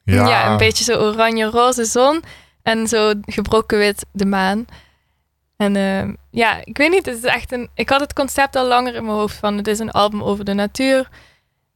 [0.05, 0.51] Ja, Ja.
[0.51, 2.23] een beetje zo oranje-roze zon
[2.63, 4.65] en zo gebroken wit de maan.
[5.57, 5.75] En
[6.31, 7.69] ja, ik weet niet, het is echt een...
[7.75, 10.45] Ik had het concept al langer in mijn hoofd van het is een album over
[10.45, 11.09] de natuur.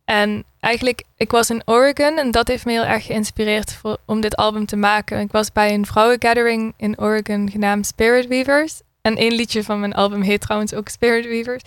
[0.05, 4.37] En eigenlijk, ik was in Oregon en dat heeft me heel erg geïnspireerd om dit
[4.37, 5.21] album te maken.
[5.21, 8.81] Ik was bij een vrouwengathering in Oregon genaamd Spirit Weavers.
[9.03, 11.63] En één liedje van mijn album heet trouwens ook Spirit Weavers.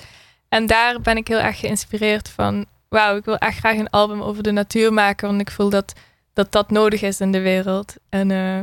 [0.49, 2.65] En daar ben ik heel erg geïnspireerd van...
[2.89, 5.27] Wauw, ik wil echt graag een album over de natuur maken.
[5.27, 5.93] Want ik voel dat
[6.33, 7.95] dat, dat nodig is in de wereld.
[8.09, 8.61] En eh,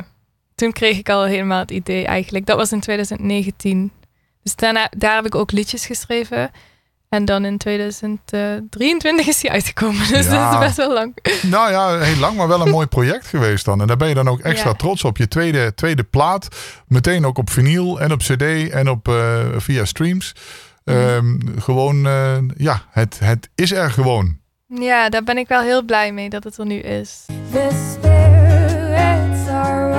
[0.55, 2.47] toen kreeg ik al helemaal het idee eigenlijk.
[2.47, 3.93] Dat was in 2019.
[4.43, 6.51] Dus daarna, daar heb ik ook liedjes geschreven.
[7.09, 10.09] En dan in 2023 is die uitgekomen.
[10.13, 10.51] Dus Ja.
[10.51, 11.17] dat is best wel lang.
[11.43, 13.81] Nou ja, heel lang, maar wel een mooi project geweest dan.
[13.81, 14.75] En daar ben je dan ook extra Ja.
[14.77, 15.17] trots op.
[15.17, 16.49] Je tweede, tweede plaat.
[16.87, 20.35] Meteen ook op vinyl en op cd en op, eh, via streams.
[20.85, 24.37] Ehm, gewoon, eh, ja, het, het is er gewoon.
[24.67, 27.25] Ja, daar ben ik wel heel blij mee dat het er nu is.
[27.53, 29.93] The spirits are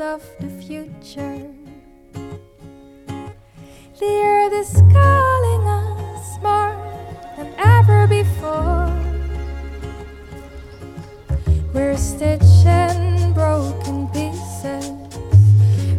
[0.00, 1.42] of the future.
[3.98, 6.76] The earth is calling us more
[7.36, 8.92] than ever before.
[11.74, 14.90] We're stitching broken pieces.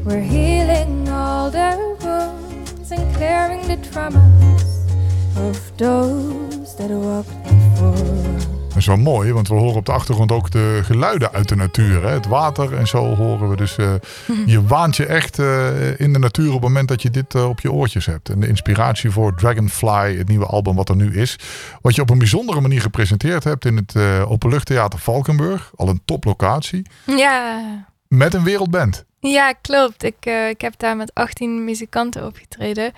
[0.06, 4.88] We're healing all the wounds and clearing the traumas
[5.36, 8.59] of those that walked before.
[8.69, 11.55] Dat is wel mooi, want we horen op de achtergrond ook de geluiden uit de
[11.55, 12.03] natuur.
[12.03, 12.10] Hè?
[12.10, 13.55] Het water en zo horen we.
[13.55, 13.93] Dus eh,
[14.45, 17.49] je waant je echt eh, in de natuur op het moment dat je dit eh,
[17.49, 18.29] op je oortjes hebt.
[18.29, 21.36] En de inspiratie voor Dragonfly, het nieuwe album wat er nu is.
[21.82, 23.95] Wat je op een bijzondere manier gepresenteerd hebt in het
[24.27, 25.71] Openluchttheater Valkenburg.
[25.75, 26.86] Al een toplocatie.
[27.05, 27.62] Ja,
[28.08, 29.05] Met een wereldband.
[29.19, 30.03] ja klopt.
[30.03, 32.91] Ik, ik heb daar met 18 muzikanten opgetreden.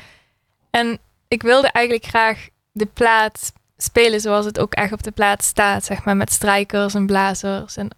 [0.70, 3.54] En ik wilde eigenlijk graag de plaat
[3.84, 5.86] spelen zoals het ook echt op de plaat staat.
[5.86, 7.90] Zeg maar met strijkers en blazers en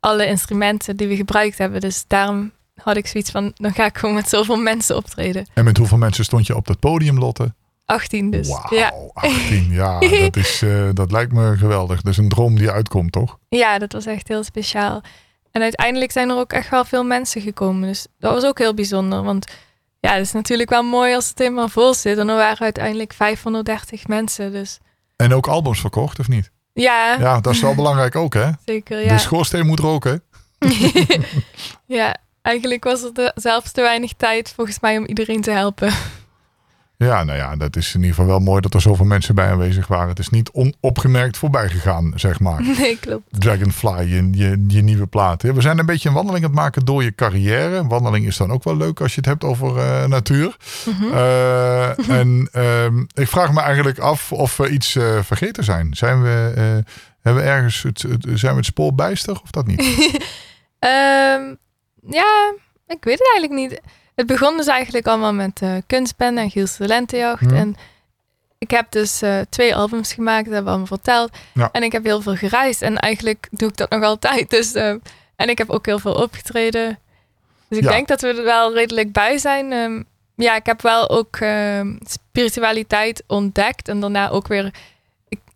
[0.00, 1.80] alle instrumenten die we gebruikt hebben.
[1.80, 5.46] Dus daarom had ik zoiets van, dan ga ik gewoon met zoveel mensen optreden.
[5.54, 7.54] En met hoeveel mensen stond je op dat podium, Lotte?
[7.84, 8.48] 18 dus.
[8.48, 8.92] Wauw, Ja.
[9.12, 9.70] 18.
[9.70, 12.02] Ja, dat, is, eh, dat lijkt me geweldig.
[12.02, 13.38] Dat is een droom die uitkomt, toch?
[13.48, 15.02] ja, dat was echt heel speciaal.
[15.50, 17.88] En uiteindelijk zijn er ook echt wel veel mensen gekomen.
[17.88, 19.22] Dus dat was ook heel bijzonder.
[19.22, 19.46] Want
[20.00, 22.18] ja, het is natuurlijk wel mooi als het helemaal vol zit.
[22.18, 24.52] En er waren uiteindelijk 530 mensen.
[24.52, 24.78] Dus
[25.16, 26.50] En ook albums verkocht, of niet?
[26.72, 28.50] ja, Ja, dat is wel belangrijk ook, hè?
[28.64, 28.96] zeker.
[28.98, 29.18] De Ja.
[29.18, 30.22] schoorsteen moet roken.
[31.86, 35.92] ja, eigenlijk was er de- zelfs te weinig tijd volgens mij om iedereen te helpen.
[37.02, 39.50] Ja, nou ja, dat is in ieder geval wel mooi dat er zoveel mensen bij
[39.50, 40.08] aanwezig waren.
[40.08, 42.62] Het is niet onopgemerkt voorbij gegaan, zeg maar.
[42.78, 43.24] nee, klopt.
[43.40, 45.42] Dragonfly, je, je, je nieuwe plaat.
[45.42, 47.76] We zijn een beetje een wandeling aan het maken door je carrière.
[47.76, 50.56] Een wandeling is dan ook wel leuk als je het hebt over eh, natuur.
[50.86, 51.12] Mhm.
[51.12, 55.94] Eh, en ehm, ik vraag me eigenlijk af of we iets eh, vergeten zijn.
[55.94, 56.28] Zijn we,
[57.20, 59.80] hebben we ergens het, het- zijn we het spoor bijster of dat niet?
[60.78, 61.54] Ehm,
[62.06, 62.54] ja,
[62.86, 63.80] ik weet het eigenlijk niet.
[64.22, 67.40] Het begon dus eigenlijk allemaal met eh kunstband en Giels de Lentejacht.
[67.40, 67.54] Hmm.
[67.56, 67.76] En
[68.58, 71.30] ik heb dus eh, twee albums gemaakt, dat hebben we allemaal verteld.
[71.54, 71.68] Ja.
[71.72, 72.82] En ik heb heel veel gereisd.
[72.82, 74.50] En eigenlijk doe ik dat nog altijd.
[74.50, 74.88] Dus, eh,
[75.36, 76.98] en ik heb ook heel veel opgetreden.
[77.68, 77.90] Dus ik Ja.
[77.90, 79.72] denk dat we er wel redelijk bij zijn.
[79.72, 80.02] Ehm,
[80.34, 83.88] ja, ik heb wel ook ehm, spiritualiteit ontdekt.
[83.88, 84.70] En daarna ook weer...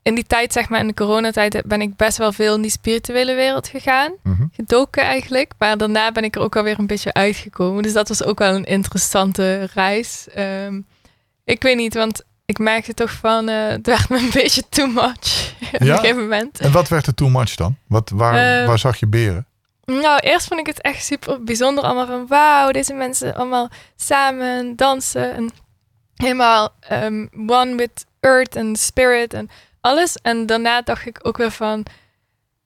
[0.06, 2.70] in die tijd, zeg maar in de coronatijd, ben ik best wel veel in die
[2.70, 4.44] spirituele wereld gegaan Mhm.
[4.52, 5.52] gedoken eigenlijk.
[5.58, 7.82] Maar daarna ben ik er ook alweer een beetje uitgekomen.
[7.82, 10.26] Dus dat was ook wel een interessante reis.
[10.34, 10.80] Ehm,
[11.44, 13.48] ik weet niet, want ik merkte toch van...
[13.48, 15.92] eh, het werd me een beetje too much op Ja?
[15.92, 16.60] een gegeven moment.
[16.60, 17.76] En wat werd er too much dan?
[17.86, 19.46] Wat, waar, Eh, waar zag je beren?
[19.84, 21.84] Nou, eerst vond ik het echt super bijzonder.
[21.84, 25.34] Allemaal van wauw, deze mensen allemaal samen dansen.
[25.34, 25.50] En
[26.16, 29.50] helemaal ehm, one with earth and spirit en
[29.86, 30.16] alles.
[30.22, 31.86] En daarna dacht ik ook weer van...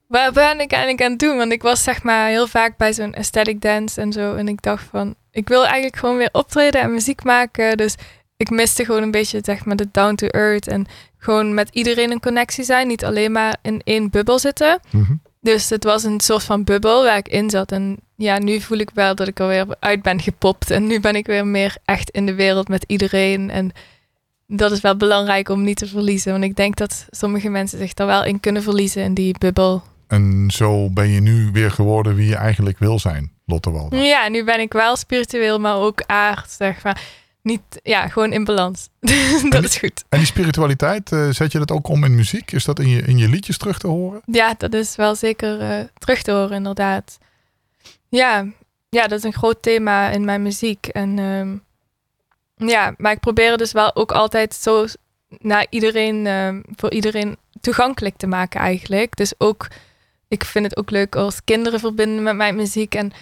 [0.07, 1.37] Waar ben ik eigenlijk aan het doen?
[1.37, 4.35] Want ik was zeg maar heel vaak bij zo'n aesthetic dance en zo.
[4.35, 7.77] En ik dacht van, ik wil eigenlijk gewoon weer optreden en muziek maken.
[7.77, 7.95] Dus
[8.37, 10.69] ik miste gewoon een beetje zeg maar de down to earth.
[10.69, 10.87] En
[11.19, 12.89] gewoon met iedereen een connectie zijn.
[12.89, 14.81] Niet alleen maar in één bubbel zitten.
[14.91, 15.15] Mhm.
[15.41, 17.73] Dus het was een soort van bubbel waar ik in zat.
[17.73, 20.71] En ja, nu voel ik wel dat ik er weer uit ben gepopt.
[20.71, 23.51] En nu ben ik weer meer echt in de wereld met iedereen.
[23.51, 23.73] En
[24.53, 26.33] dat is wel belangrijk om niet te verliezen.
[26.33, 29.83] Want ik denk dat sommige mensen zich daar wel in kunnen verliezen in die bubbel.
[30.07, 33.97] En zo ben je nu weer geworden wie je eigenlijk wil zijn, Lotte Walda.
[33.97, 37.03] Ja, nu ben ik wel spiritueel, maar ook aard, zeg maar.
[37.43, 38.89] Niet, ja, gewoon in balans.
[39.49, 40.05] dat is goed.
[40.09, 42.53] En die spiritualiteit, eh, zet je dat ook om in muziek?
[42.53, 44.21] Is dat in je, in je liedjes terug te horen?
[44.25, 47.19] Ja, dat is wel zeker eh, terug te horen, inderdaad.
[48.09, 48.47] Ja,
[48.89, 50.87] ja, dat is een groot thema in mijn muziek.
[50.87, 51.57] En ehm,
[52.69, 54.87] ja, maar ik probeer het dus wel ook altijd zo
[55.39, 59.17] naar iedereen, ehm, voor iedereen toegankelijk te maken eigenlijk.
[59.17, 59.67] Dus ook,
[60.29, 62.95] ik vind het ook leuk als kinderen verbinden met mijn muziek.
[62.95, 63.13] En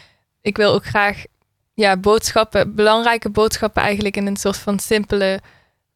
[0.43, 1.25] ik wil ook graag
[1.75, 5.41] ja, boodschappen, belangrijke boodschappen eigenlijk in een soort van simpele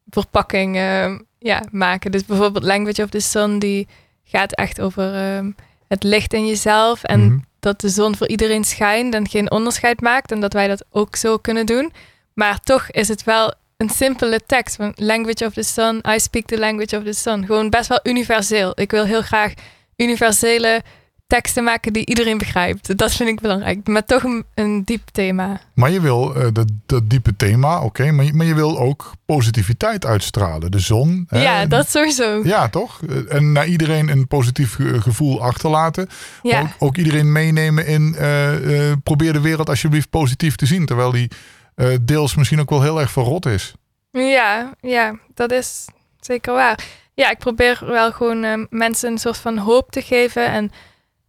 [0.09, 2.11] verpakking ehm, ja, maken.
[2.11, 3.87] Dus bijvoorbeeld Language of the Sun, die
[4.23, 5.51] gaat echt over ehm,
[5.87, 7.03] het licht in jezelf.
[7.03, 7.37] En Mhm.
[7.59, 10.31] dat de zon voor iedereen schijnt en geen onderscheid maakt.
[10.31, 11.91] En dat wij dat ook zo kunnen doen.
[12.33, 14.75] Maar toch is het wel een simpele tekst.
[14.75, 17.45] Van language of the sun, I speak the language of the sun.
[17.45, 18.71] Gewoon best wel universeel.
[18.75, 19.53] Ik wil heel graag
[19.97, 20.81] universele
[21.27, 22.97] teksten maken die iedereen begrijpt.
[22.97, 23.87] Dat vind ik belangrijk.
[23.87, 25.61] Maar toch een, een diep thema.
[25.73, 29.11] Maar je wil eh, dat, dat diepe thema, oké, maar, je- maar je wil ook
[29.25, 30.71] positiviteit uitstralen.
[30.71, 31.25] De zon.
[31.29, 31.41] hè?
[31.41, 32.41] ja, dat sowieso.
[32.43, 32.99] Ja, toch?
[33.09, 36.09] Eh, En naar iedereen een positief ge- gevoel achterlaten.
[36.43, 40.85] Ja, Ook, ook iedereen meenemen in eh, probeer de wereld alsjeblieft positief te zien.
[40.85, 41.31] Terwijl die
[41.75, 43.73] eh, deels misschien ook wel heel erg verrot is.
[44.11, 45.87] ja, ja, dat is
[46.19, 46.83] zeker waar.
[47.13, 50.45] Ja, ik probeer wel gewoon eh, mensen een soort van hoop te geven.
[50.45, 50.71] En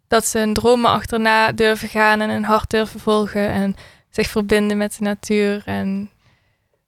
[0.08, 3.48] dat ze hun dromen achterna durven gaan en hun hart durven volgen.
[3.48, 3.76] En
[4.10, 5.62] zich verbinden met de natuur.
[5.64, 6.10] En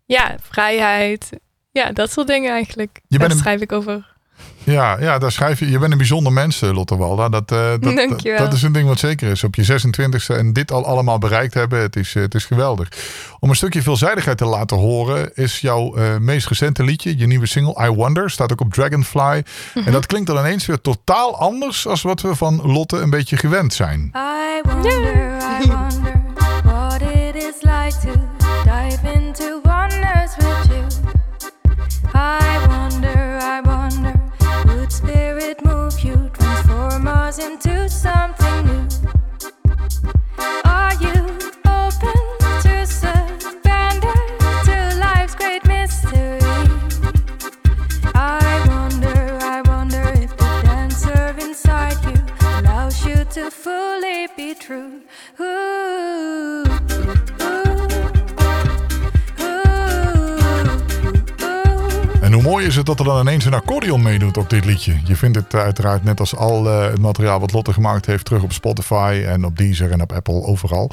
[0.05, 1.31] ja, vrijheid.
[1.71, 3.01] Ja, dat soort dingen eigenlijk.
[3.09, 4.16] Je Daar schrijf ik over.
[4.67, 5.71] Ja, ja, daar schrijf je.
[5.71, 7.29] Je bent een bijzonder mens, eh, Lotte Walda.
[7.29, 9.45] Dat, eh, dat, dat, is een ding wat zeker is.
[9.45, 12.89] Op je 26e en dit al allemaal bereikt hebben, het is, eh, het is geweldig.
[13.39, 17.47] Om een stukje veelzijdigheid te laten horen, is jouw eh, meest recente liedje, je nieuwe
[17.47, 19.45] single I Wonder, staat ook op Dragonfly.
[19.75, 19.87] Mhm.
[19.87, 23.37] En dat klinkt dan ineens weer totaal anders als wat we van Lotte een beetje
[23.37, 24.13] gewend zijn.
[24.15, 24.93] I wonder,
[25.63, 26.56] I wonder
[34.97, 38.89] spirit move you, transform us into something new?
[40.65, 41.17] Are you
[41.67, 42.19] open
[42.65, 44.19] to surrender
[44.67, 46.41] to life's great mystery?
[48.15, 52.19] I wonder, I wonder if the dancer inside you
[52.59, 55.03] allows you to fully be true.
[55.39, 56.66] Ooh,
[62.47, 65.01] mooi is het dat er dan ineens een accordeon meedoet op dit liedje.
[65.05, 68.43] Je vindt het uiteraard net als al eh, het materiaal wat Lotte gemaakt heeft terug
[68.43, 70.91] op Spotify en op Deezer en op Apple, overal.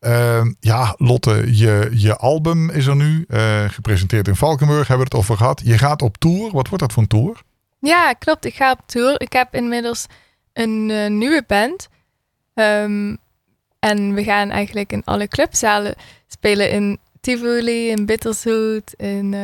[0.00, 5.16] Eh, ja, Lotte, je, je album is er nu, eh, gepresenteerd in Valkenburg, hebben we
[5.16, 5.60] het over gehad.
[5.64, 6.50] Je gaat op tour.
[6.52, 7.42] Wat wordt dat voor een tour?
[7.78, 8.44] Ja, klopt.
[8.44, 9.20] Ik ga op tour.
[9.20, 10.06] Ik heb inmiddels
[10.52, 11.88] een eh, nieuwe band.
[12.54, 13.16] Ehm,
[13.78, 15.94] en we gaan eigenlijk in alle clubzalen
[16.28, 16.70] spelen.
[16.70, 19.34] In Tivoli, in Bitterzoet, in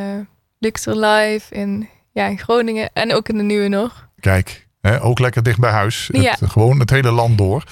[0.58, 4.08] Luxor Live, in, ja, in Groningen en ook in de Nieuwe nog.
[4.20, 6.08] Kijk, hè, ook lekker dicht bij huis.
[6.12, 6.36] Het, Ja.
[6.40, 7.64] Gewoon het hele land door.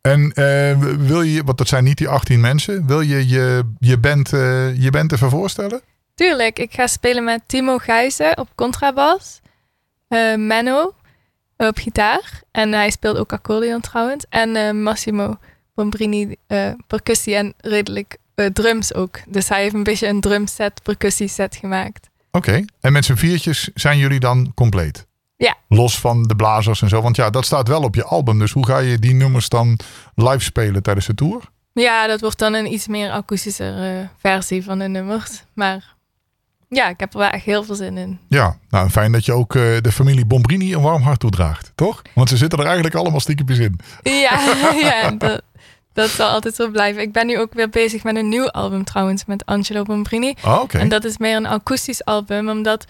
[0.00, 3.98] En eh, wil je, want dat zijn niet die 18 mensen, wil je je, je,
[3.98, 5.80] band, eh, je band even voorstellen?
[6.14, 9.40] Tuurlijk, ik ga spelen met Timo Gijzen op contrabas.
[10.08, 10.94] eh Menno
[11.56, 12.42] op gitaar.
[12.50, 14.24] En hij speelt ook accordeon trouwens.
[14.28, 15.36] En Massimo
[15.74, 16.36] Bombrini
[16.86, 18.16] percussie en redelijk
[18.52, 19.18] drums ook.
[19.28, 22.09] Dus hij heeft een beetje een drumset, percussieset gemaakt.
[22.30, 25.06] Oké, en met z'n viertjes zijn jullie dan compleet?
[25.36, 25.56] Ja.
[25.68, 27.02] Los van de blazers en zo.
[27.02, 28.38] Want ja, dat staat wel op je album.
[28.38, 29.78] Dus hoe ga je die nummers dan
[30.14, 31.42] live spelen tijdens de tour?
[31.72, 35.42] Ja, dat wordt dan een iets meer akoestische eh, versie van de nummers.
[35.54, 35.94] Maar
[36.68, 38.18] ja, ik heb er wel echt heel veel zin in.
[38.28, 42.02] Ja, nou fijn dat je ook eh, de familie Bombrini een warm hart toedraagt, toch?
[42.14, 43.80] Want ze zitten er eigenlijk allemaal stiekempjes in.
[44.02, 44.40] Ja,
[44.80, 45.42] ja dat,
[46.00, 47.02] dat zal altijd zo blijven.
[47.02, 50.34] Ik ben nu ook weer bezig met een nieuw album trouwens met Angelo Bombrini.
[50.44, 50.78] Oké.
[50.78, 52.84] En dat is meer een akoestisch album, omdat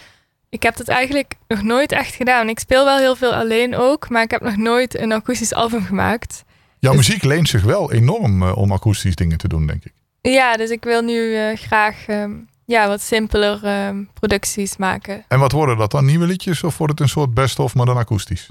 [0.49, 2.49] ik heb dat eigenlijk nog nooit echt gedaan.
[2.49, 5.85] Ik speel wel heel veel alleen ook, maar ik heb nog nooit een akoestisch album
[5.85, 6.45] gemaakt.
[6.79, 9.93] Jouw dus- muziek leent zich wel enorm eh, om akoestisch dingen te doen, denk ik.
[10.21, 12.33] Ja, dus ik wil nu eh, graag ehm,
[12.65, 15.25] ja, wat simpeler ehm, producties maken.
[15.29, 16.05] En wat worden dat dan?
[16.05, 18.51] Nieuwe liedjes of wordt het een soort best-of, maar dan akoestisch?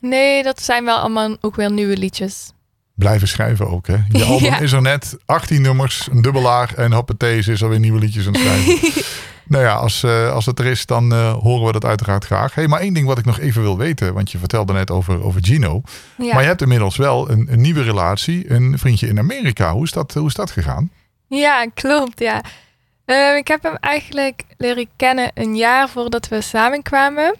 [0.00, 2.52] Nee, dat zijn wel allemaal ook weer nieuwe liedjes.
[3.00, 3.96] Blijven schrijven ook, hè?
[4.08, 4.58] Je album Ja.
[4.58, 8.32] is er net, 18 nummers, een dubbelaar en hoppatee, ze is alweer nieuwe liedjes aan
[8.32, 9.02] het schrijven.
[9.52, 12.54] nou ja, als, eh, als het er is, dan eh, horen we dat uiteraard graag.
[12.54, 15.24] Hey, maar één ding wat ik nog even wil weten, want je vertelde net over,
[15.24, 15.82] over Gino.
[16.16, 16.32] Ja.
[16.32, 19.72] Maar je hebt inmiddels wel een, een nieuwe relatie, een vriendje in Amerika.
[19.72, 20.90] Hoe is dat, hoe is dat gegaan?
[21.26, 22.42] Ja, klopt, ja.
[23.04, 27.36] Ehm, ik heb hem eigenlijk leren kennen een jaar voordat we samenkwamen.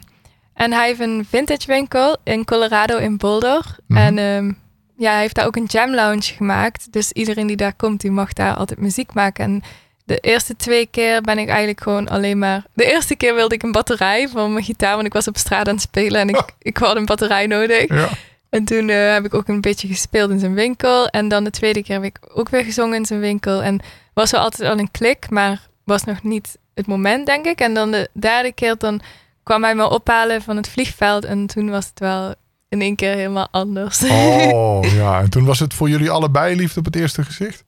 [0.54, 3.76] En hij heeft een vintage winkel in Colorado in Boulder.
[3.86, 3.98] Mhm.
[4.00, 4.52] En ehm,
[5.01, 6.92] ja, hij heeft daar ook een jam lounge gemaakt.
[6.92, 9.44] Dus iedereen die daar komt, die mag daar altijd muziek maken.
[9.44, 9.62] En
[10.05, 12.64] de eerste twee keer ben ik eigenlijk gewoon alleen maar...
[12.72, 15.68] De eerste keer wilde ik een batterij voor mijn gitaar, want ik was op straat
[15.68, 17.88] aan het spelen en ik, ik had een batterij nodig.
[17.88, 18.09] Ja.
[18.48, 21.09] En toen eh, heb ik ook een beetje gespeeld in zijn winkel.
[21.09, 23.62] En dan de tweede keer heb ik ook weer gezongen in zijn winkel.
[23.62, 23.80] En
[24.14, 27.61] was wel altijd al een klik, maar was nog niet het moment, denk ik.
[27.61, 29.01] En dan de derde keer, dan
[29.42, 31.24] kwam hij me ophalen van het vliegveld.
[31.24, 32.34] En toen was het wel
[32.70, 34.02] in één keer helemaal anders.
[34.02, 37.64] Oh ja, en toen was het voor jullie allebei liefde op het eerste gezicht?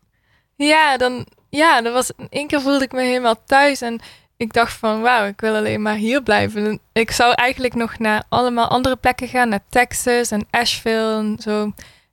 [0.57, 3.81] ja, dan, ja, dat was, in één keer voelde ik me helemaal thuis.
[3.81, 4.01] En
[4.37, 6.67] ik dacht van, wauw, ik wil alleen maar hier blijven.
[6.67, 9.49] En ik zou eigenlijk nog naar allemaal andere plekken gaan.
[9.49, 11.67] Naar Texas en Asheville en zo.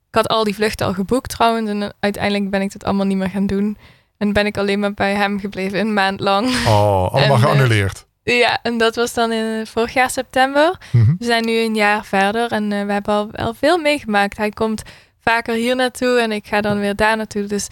[0.08, 1.70] Ik had al die vluchten al geboekt trouwens.
[1.70, 3.78] En uiteindelijk ben ik dat allemaal niet meer gaan doen.
[4.18, 6.48] En ben ik alleen maar bij hem gebleven, een maand lang.
[6.66, 8.06] Oh, allemaal En, eh, geannuleerd.
[8.22, 10.78] Ja, en dat was dan in vorig jaar september.
[10.92, 11.14] Mhm.
[11.18, 14.36] We zijn nu een jaar verder en eh, we hebben al wel veel meegemaakt.
[14.36, 14.82] Hij komt
[15.20, 17.46] vaker hier naartoe en ik ga dan weer daar naartoe.
[17.46, 17.64] Dus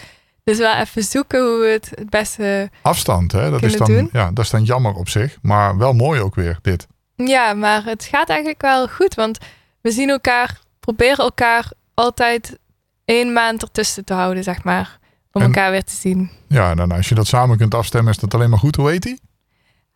[0.44, 2.70] het is wel even zoeken hoe we het het beste...
[2.82, 3.51] Afstand, hè?
[3.51, 4.09] Dat is, dan, doen.
[4.12, 5.38] ja, dat is dan jammer op zich.
[5.42, 6.86] Maar wel mooi ook weer, dit.
[7.16, 9.38] Ja, maar het gaat eigenlijk wel goed, want
[9.80, 12.59] we zien elkaar, proberen elkaar altijd
[13.05, 14.99] één maand ertussen te houden, zeg maar.
[15.32, 16.30] Om En- elkaar weer te zien.
[16.49, 18.76] Ja, dan als je dat samen kunt afstemmen, is dat alleen maar goed.
[18.76, 19.18] Hoe heet hij?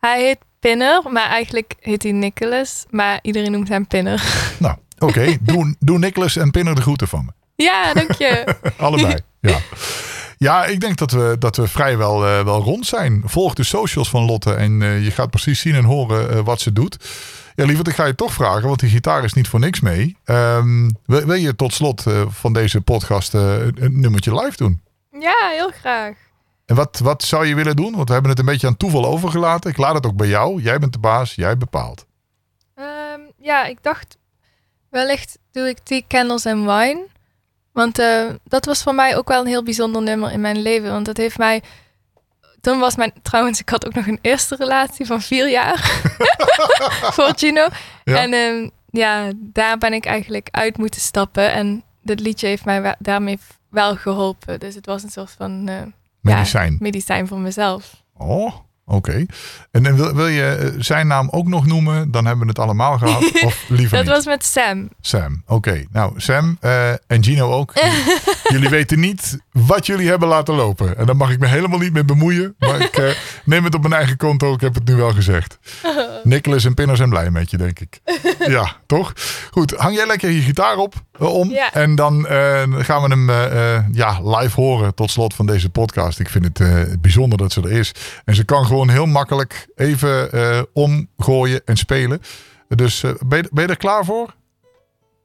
[0.05, 2.85] Hij heet Pinner, maar eigenlijk heet hij Nicholas.
[2.89, 4.23] Maar iedereen noemt hem Pinner.
[4.59, 5.37] Nou, oké.
[5.41, 7.31] doe, doe Nicholas en Pinner de groeten van me.
[7.63, 8.55] ja, dank je.
[8.77, 9.59] Allebei, ja.
[10.37, 13.21] Ja, ik denk dat we, dat we vrijwel eh, wel rond zijn.
[13.25, 16.61] Volg de socials van Lotte en eh, je gaat precies zien en horen eh, wat
[16.61, 16.97] ze doet.
[17.55, 20.17] Ja, lieverd, ik ga je toch vragen, want die gitaar is niet voor niks mee.
[20.25, 24.81] Ehm, wil, wil je tot slot van deze podcast een nummertje live doen?
[25.19, 26.22] ja, heel graag.
[26.65, 27.95] En wat, wat zou je willen doen?
[27.95, 29.69] Want we hebben het een beetje aan toeval overgelaten.
[29.69, 30.61] Ik laat het ook bij jou.
[30.61, 32.05] Jij bent de baas, jij bepaalt.
[32.75, 34.17] Ehm, ja, ik dacht
[34.89, 37.05] wellicht doe ik Tea, Candles and Wine.
[37.71, 40.91] Want eh, dat was voor mij ook wel een heel bijzonder nummer in mijn leven.
[40.91, 41.61] Want dat heeft mij...
[42.61, 43.13] Toen was mijn...
[43.21, 46.01] Trouwens, ik had ook nog een eerste relatie van vier jaar.
[47.15, 47.67] voor Gino.
[48.03, 48.17] Ja.
[48.17, 51.51] En ehm, ja, daar ben ik eigenlijk uit moeten stappen.
[51.51, 53.39] En dit liedje heeft mij daarmee
[53.69, 54.59] wel geholpen.
[54.59, 55.67] Dus het was een soort van...
[55.67, 55.81] eh,
[56.31, 56.75] Medicijn.
[56.79, 58.03] medicijn voor mezelf.
[58.17, 58.53] Oh,
[58.85, 59.25] Oké.
[59.71, 62.11] En, en wil, wil je eh, zijn naam ook nog noemen?
[62.11, 63.31] Dan hebben we het allemaal gehad.
[63.45, 64.15] Of liever Dat niet?
[64.15, 64.89] was met Sam.
[65.01, 65.43] Sam.
[65.45, 65.83] Oké.
[65.91, 67.73] Nou, Sam eh, en Gino ook.
[68.53, 70.97] jullie weten niet wat jullie hebben laten lopen.
[70.97, 72.55] En daar mag ik me helemaal niet mee bemoeien.
[72.59, 73.09] Maar ik eh,
[73.45, 74.53] neem het op mijn eigen konto.
[74.53, 75.57] Ik heb het nu wel gezegd.
[76.23, 77.99] Nicholas en Pinner zijn blij met je, denk ik.
[78.47, 79.13] Ja, toch?
[79.51, 79.71] Goed.
[79.71, 81.49] Hang jij lekker je gitaar op eh, om.
[81.49, 81.73] Ja.
[81.73, 83.29] En dan eh, gaan we hem
[83.93, 86.19] ja, live horen tot slot van deze podcast.
[86.19, 87.91] Ik vind het bijzonder dat ze er is.
[88.25, 90.29] En ze kan gewoon heel makkelijk even
[90.73, 92.21] omgooien en spelen.
[92.67, 94.33] Dus ben, je, ben je er klaar voor?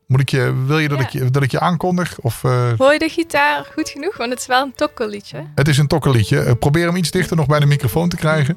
[0.09, 1.05] Moet ik je, wil je dat, Ja.
[1.05, 2.19] ik je dat ik je aankondig?
[2.21, 4.17] Of, eh, Hoor je de gitaar goed genoeg?
[4.17, 5.47] Want het is wel een tokkelliedje.
[5.55, 6.41] het is een tokkelliedje.
[6.41, 8.57] Eh, probeer hem iets dichter nog bij de microfoon te krijgen.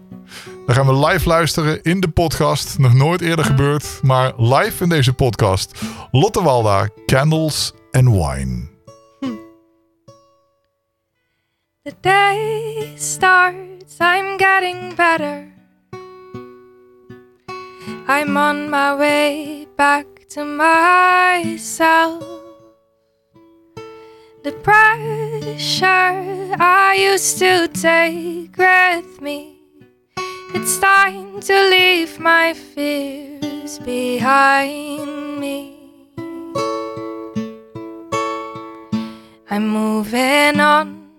[0.65, 2.77] Dan gaan we live luisteren in de podcast.
[2.79, 5.81] Nog nooit eerder gebeurd, maar live in deze podcast.
[6.11, 8.69] Lotte Walda, Candles and Wine.
[11.83, 15.47] The day starts, I'm getting better.
[18.07, 22.23] I'm on my way back to myself.
[24.43, 29.57] The pressure I used to take with me.
[30.53, 35.77] It's time to leave my fears behind me.
[39.49, 41.09] I'm moving on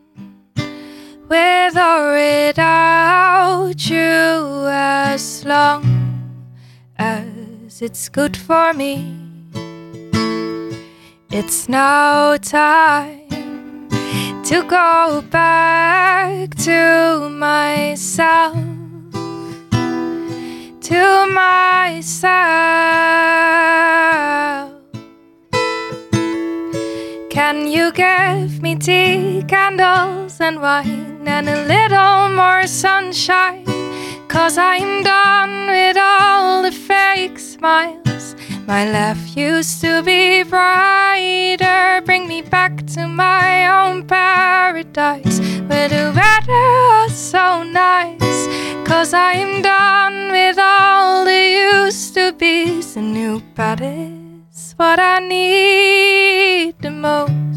[1.28, 5.91] with or without you as long
[7.72, 9.16] as it's good for me.
[11.30, 13.88] It's now time
[14.44, 18.56] to go back to myself,
[20.88, 22.32] to myself.
[27.30, 33.64] Can you give me tea, candles, and wine, and a little more sunshine?
[34.32, 38.34] Cause I'm done with all the fake smiles.
[38.66, 42.00] My laugh used to be brighter.
[42.06, 48.48] Bring me back to my own paradise where the weather was so nice.
[48.88, 51.42] Cause I'm done with all the
[51.84, 52.94] used to be's.
[52.94, 57.51] The new bed is what I need the most.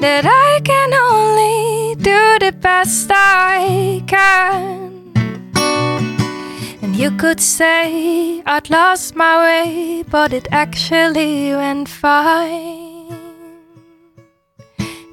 [0.00, 5.12] That I can only do the best I can.
[6.82, 13.14] And you could say I'd lost my way, but it actually went fine.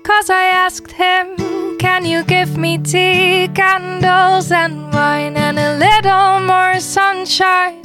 [0.04, 1.43] Cause I asked him,
[1.84, 7.82] Can you give me tea, candles, and wine, and a little more sunshine?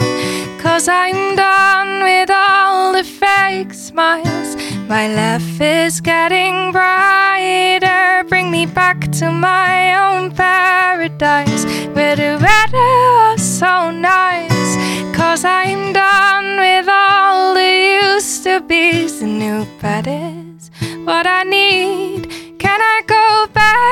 [0.62, 4.55] Cause I'm done with all the fake smiles.
[4.86, 8.22] My laugh is getting brighter.
[8.28, 11.64] Bring me back to my own paradise
[11.96, 14.70] where the weather was so nice.
[15.12, 17.72] Cause I'm done with all the
[18.05, 19.18] used to be's.
[19.18, 20.70] The new bed is
[21.05, 22.30] what I need.
[22.61, 23.88] Can I go back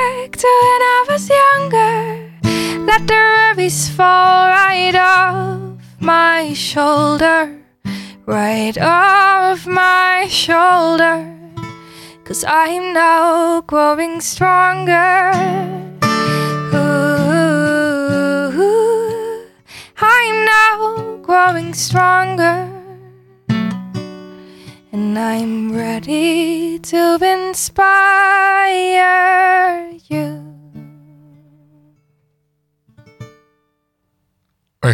[6.66, 7.62] shoulder,
[8.26, 11.32] right off my shoulder.
[12.24, 15.30] Cause I'm now growing stronger.
[16.74, 17.86] Ooh,
[19.96, 22.68] I'm now growing stronger.
[24.90, 28.26] And I'm ready to inspire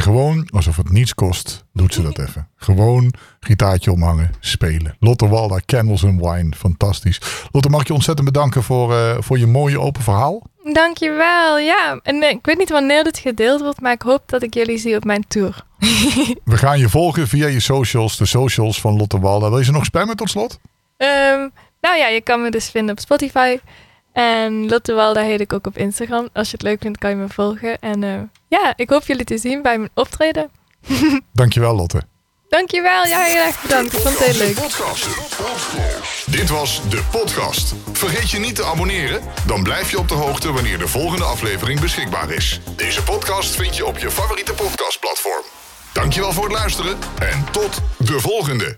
[0.00, 2.48] gewoon, alsof het niets kost, doet ze dat even.
[2.56, 4.96] Gewoon gitaartje omhangen, spelen.
[5.00, 7.20] Lotte Walda, Candles and Wine, fantastisch.
[7.50, 10.42] Lotte, mag ik je ontzettend bedanken voor, eh, voor je mooie open verhaal.
[10.72, 12.00] Dankjewel, ja.
[12.02, 14.78] En eh, ik weet niet wanneer dit gedeeld wordt, maar ik hoop dat ik jullie
[14.78, 15.64] zie op mijn tour.
[16.44, 19.48] We gaan je volgen via je socials, de socials van Lotte Walda.
[19.48, 20.58] Wil je ze nog spammen tot slot?
[20.96, 21.48] Ehm,
[21.80, 23.58] nou ja, je kan me dus vinden op Spotify.
[24.12, 26.28] En Lotte Walda heet ik ook op Instagram.
[26.32, 27.78] Als je het leuk vindt, kan je me volgen.
[27.78, 30.50] En eh, ja, ik hoop jullie te zien bij mijn optreden.
[31.32, 32.02] Dankjewel Lotte.
[32.48, 33.92] Dankjewel, ja, heel erg bedankt.
[33.92, 34.56] Ik vond het heel leuk.
[36.26, 37.74] Dit was de podcast.
[37.92, 41.80] Vergeet je niet te abonneren, dan blijf je op de hoogte wanneer de volgende aflevering
[41.80, 42.60] beschikbaar is.
[42.76, 45.42] Deze podcast vind je op je favoriete podcastplatform.
[45.92, 48.70] Dankjewel voor het luisteren en tot de volgende.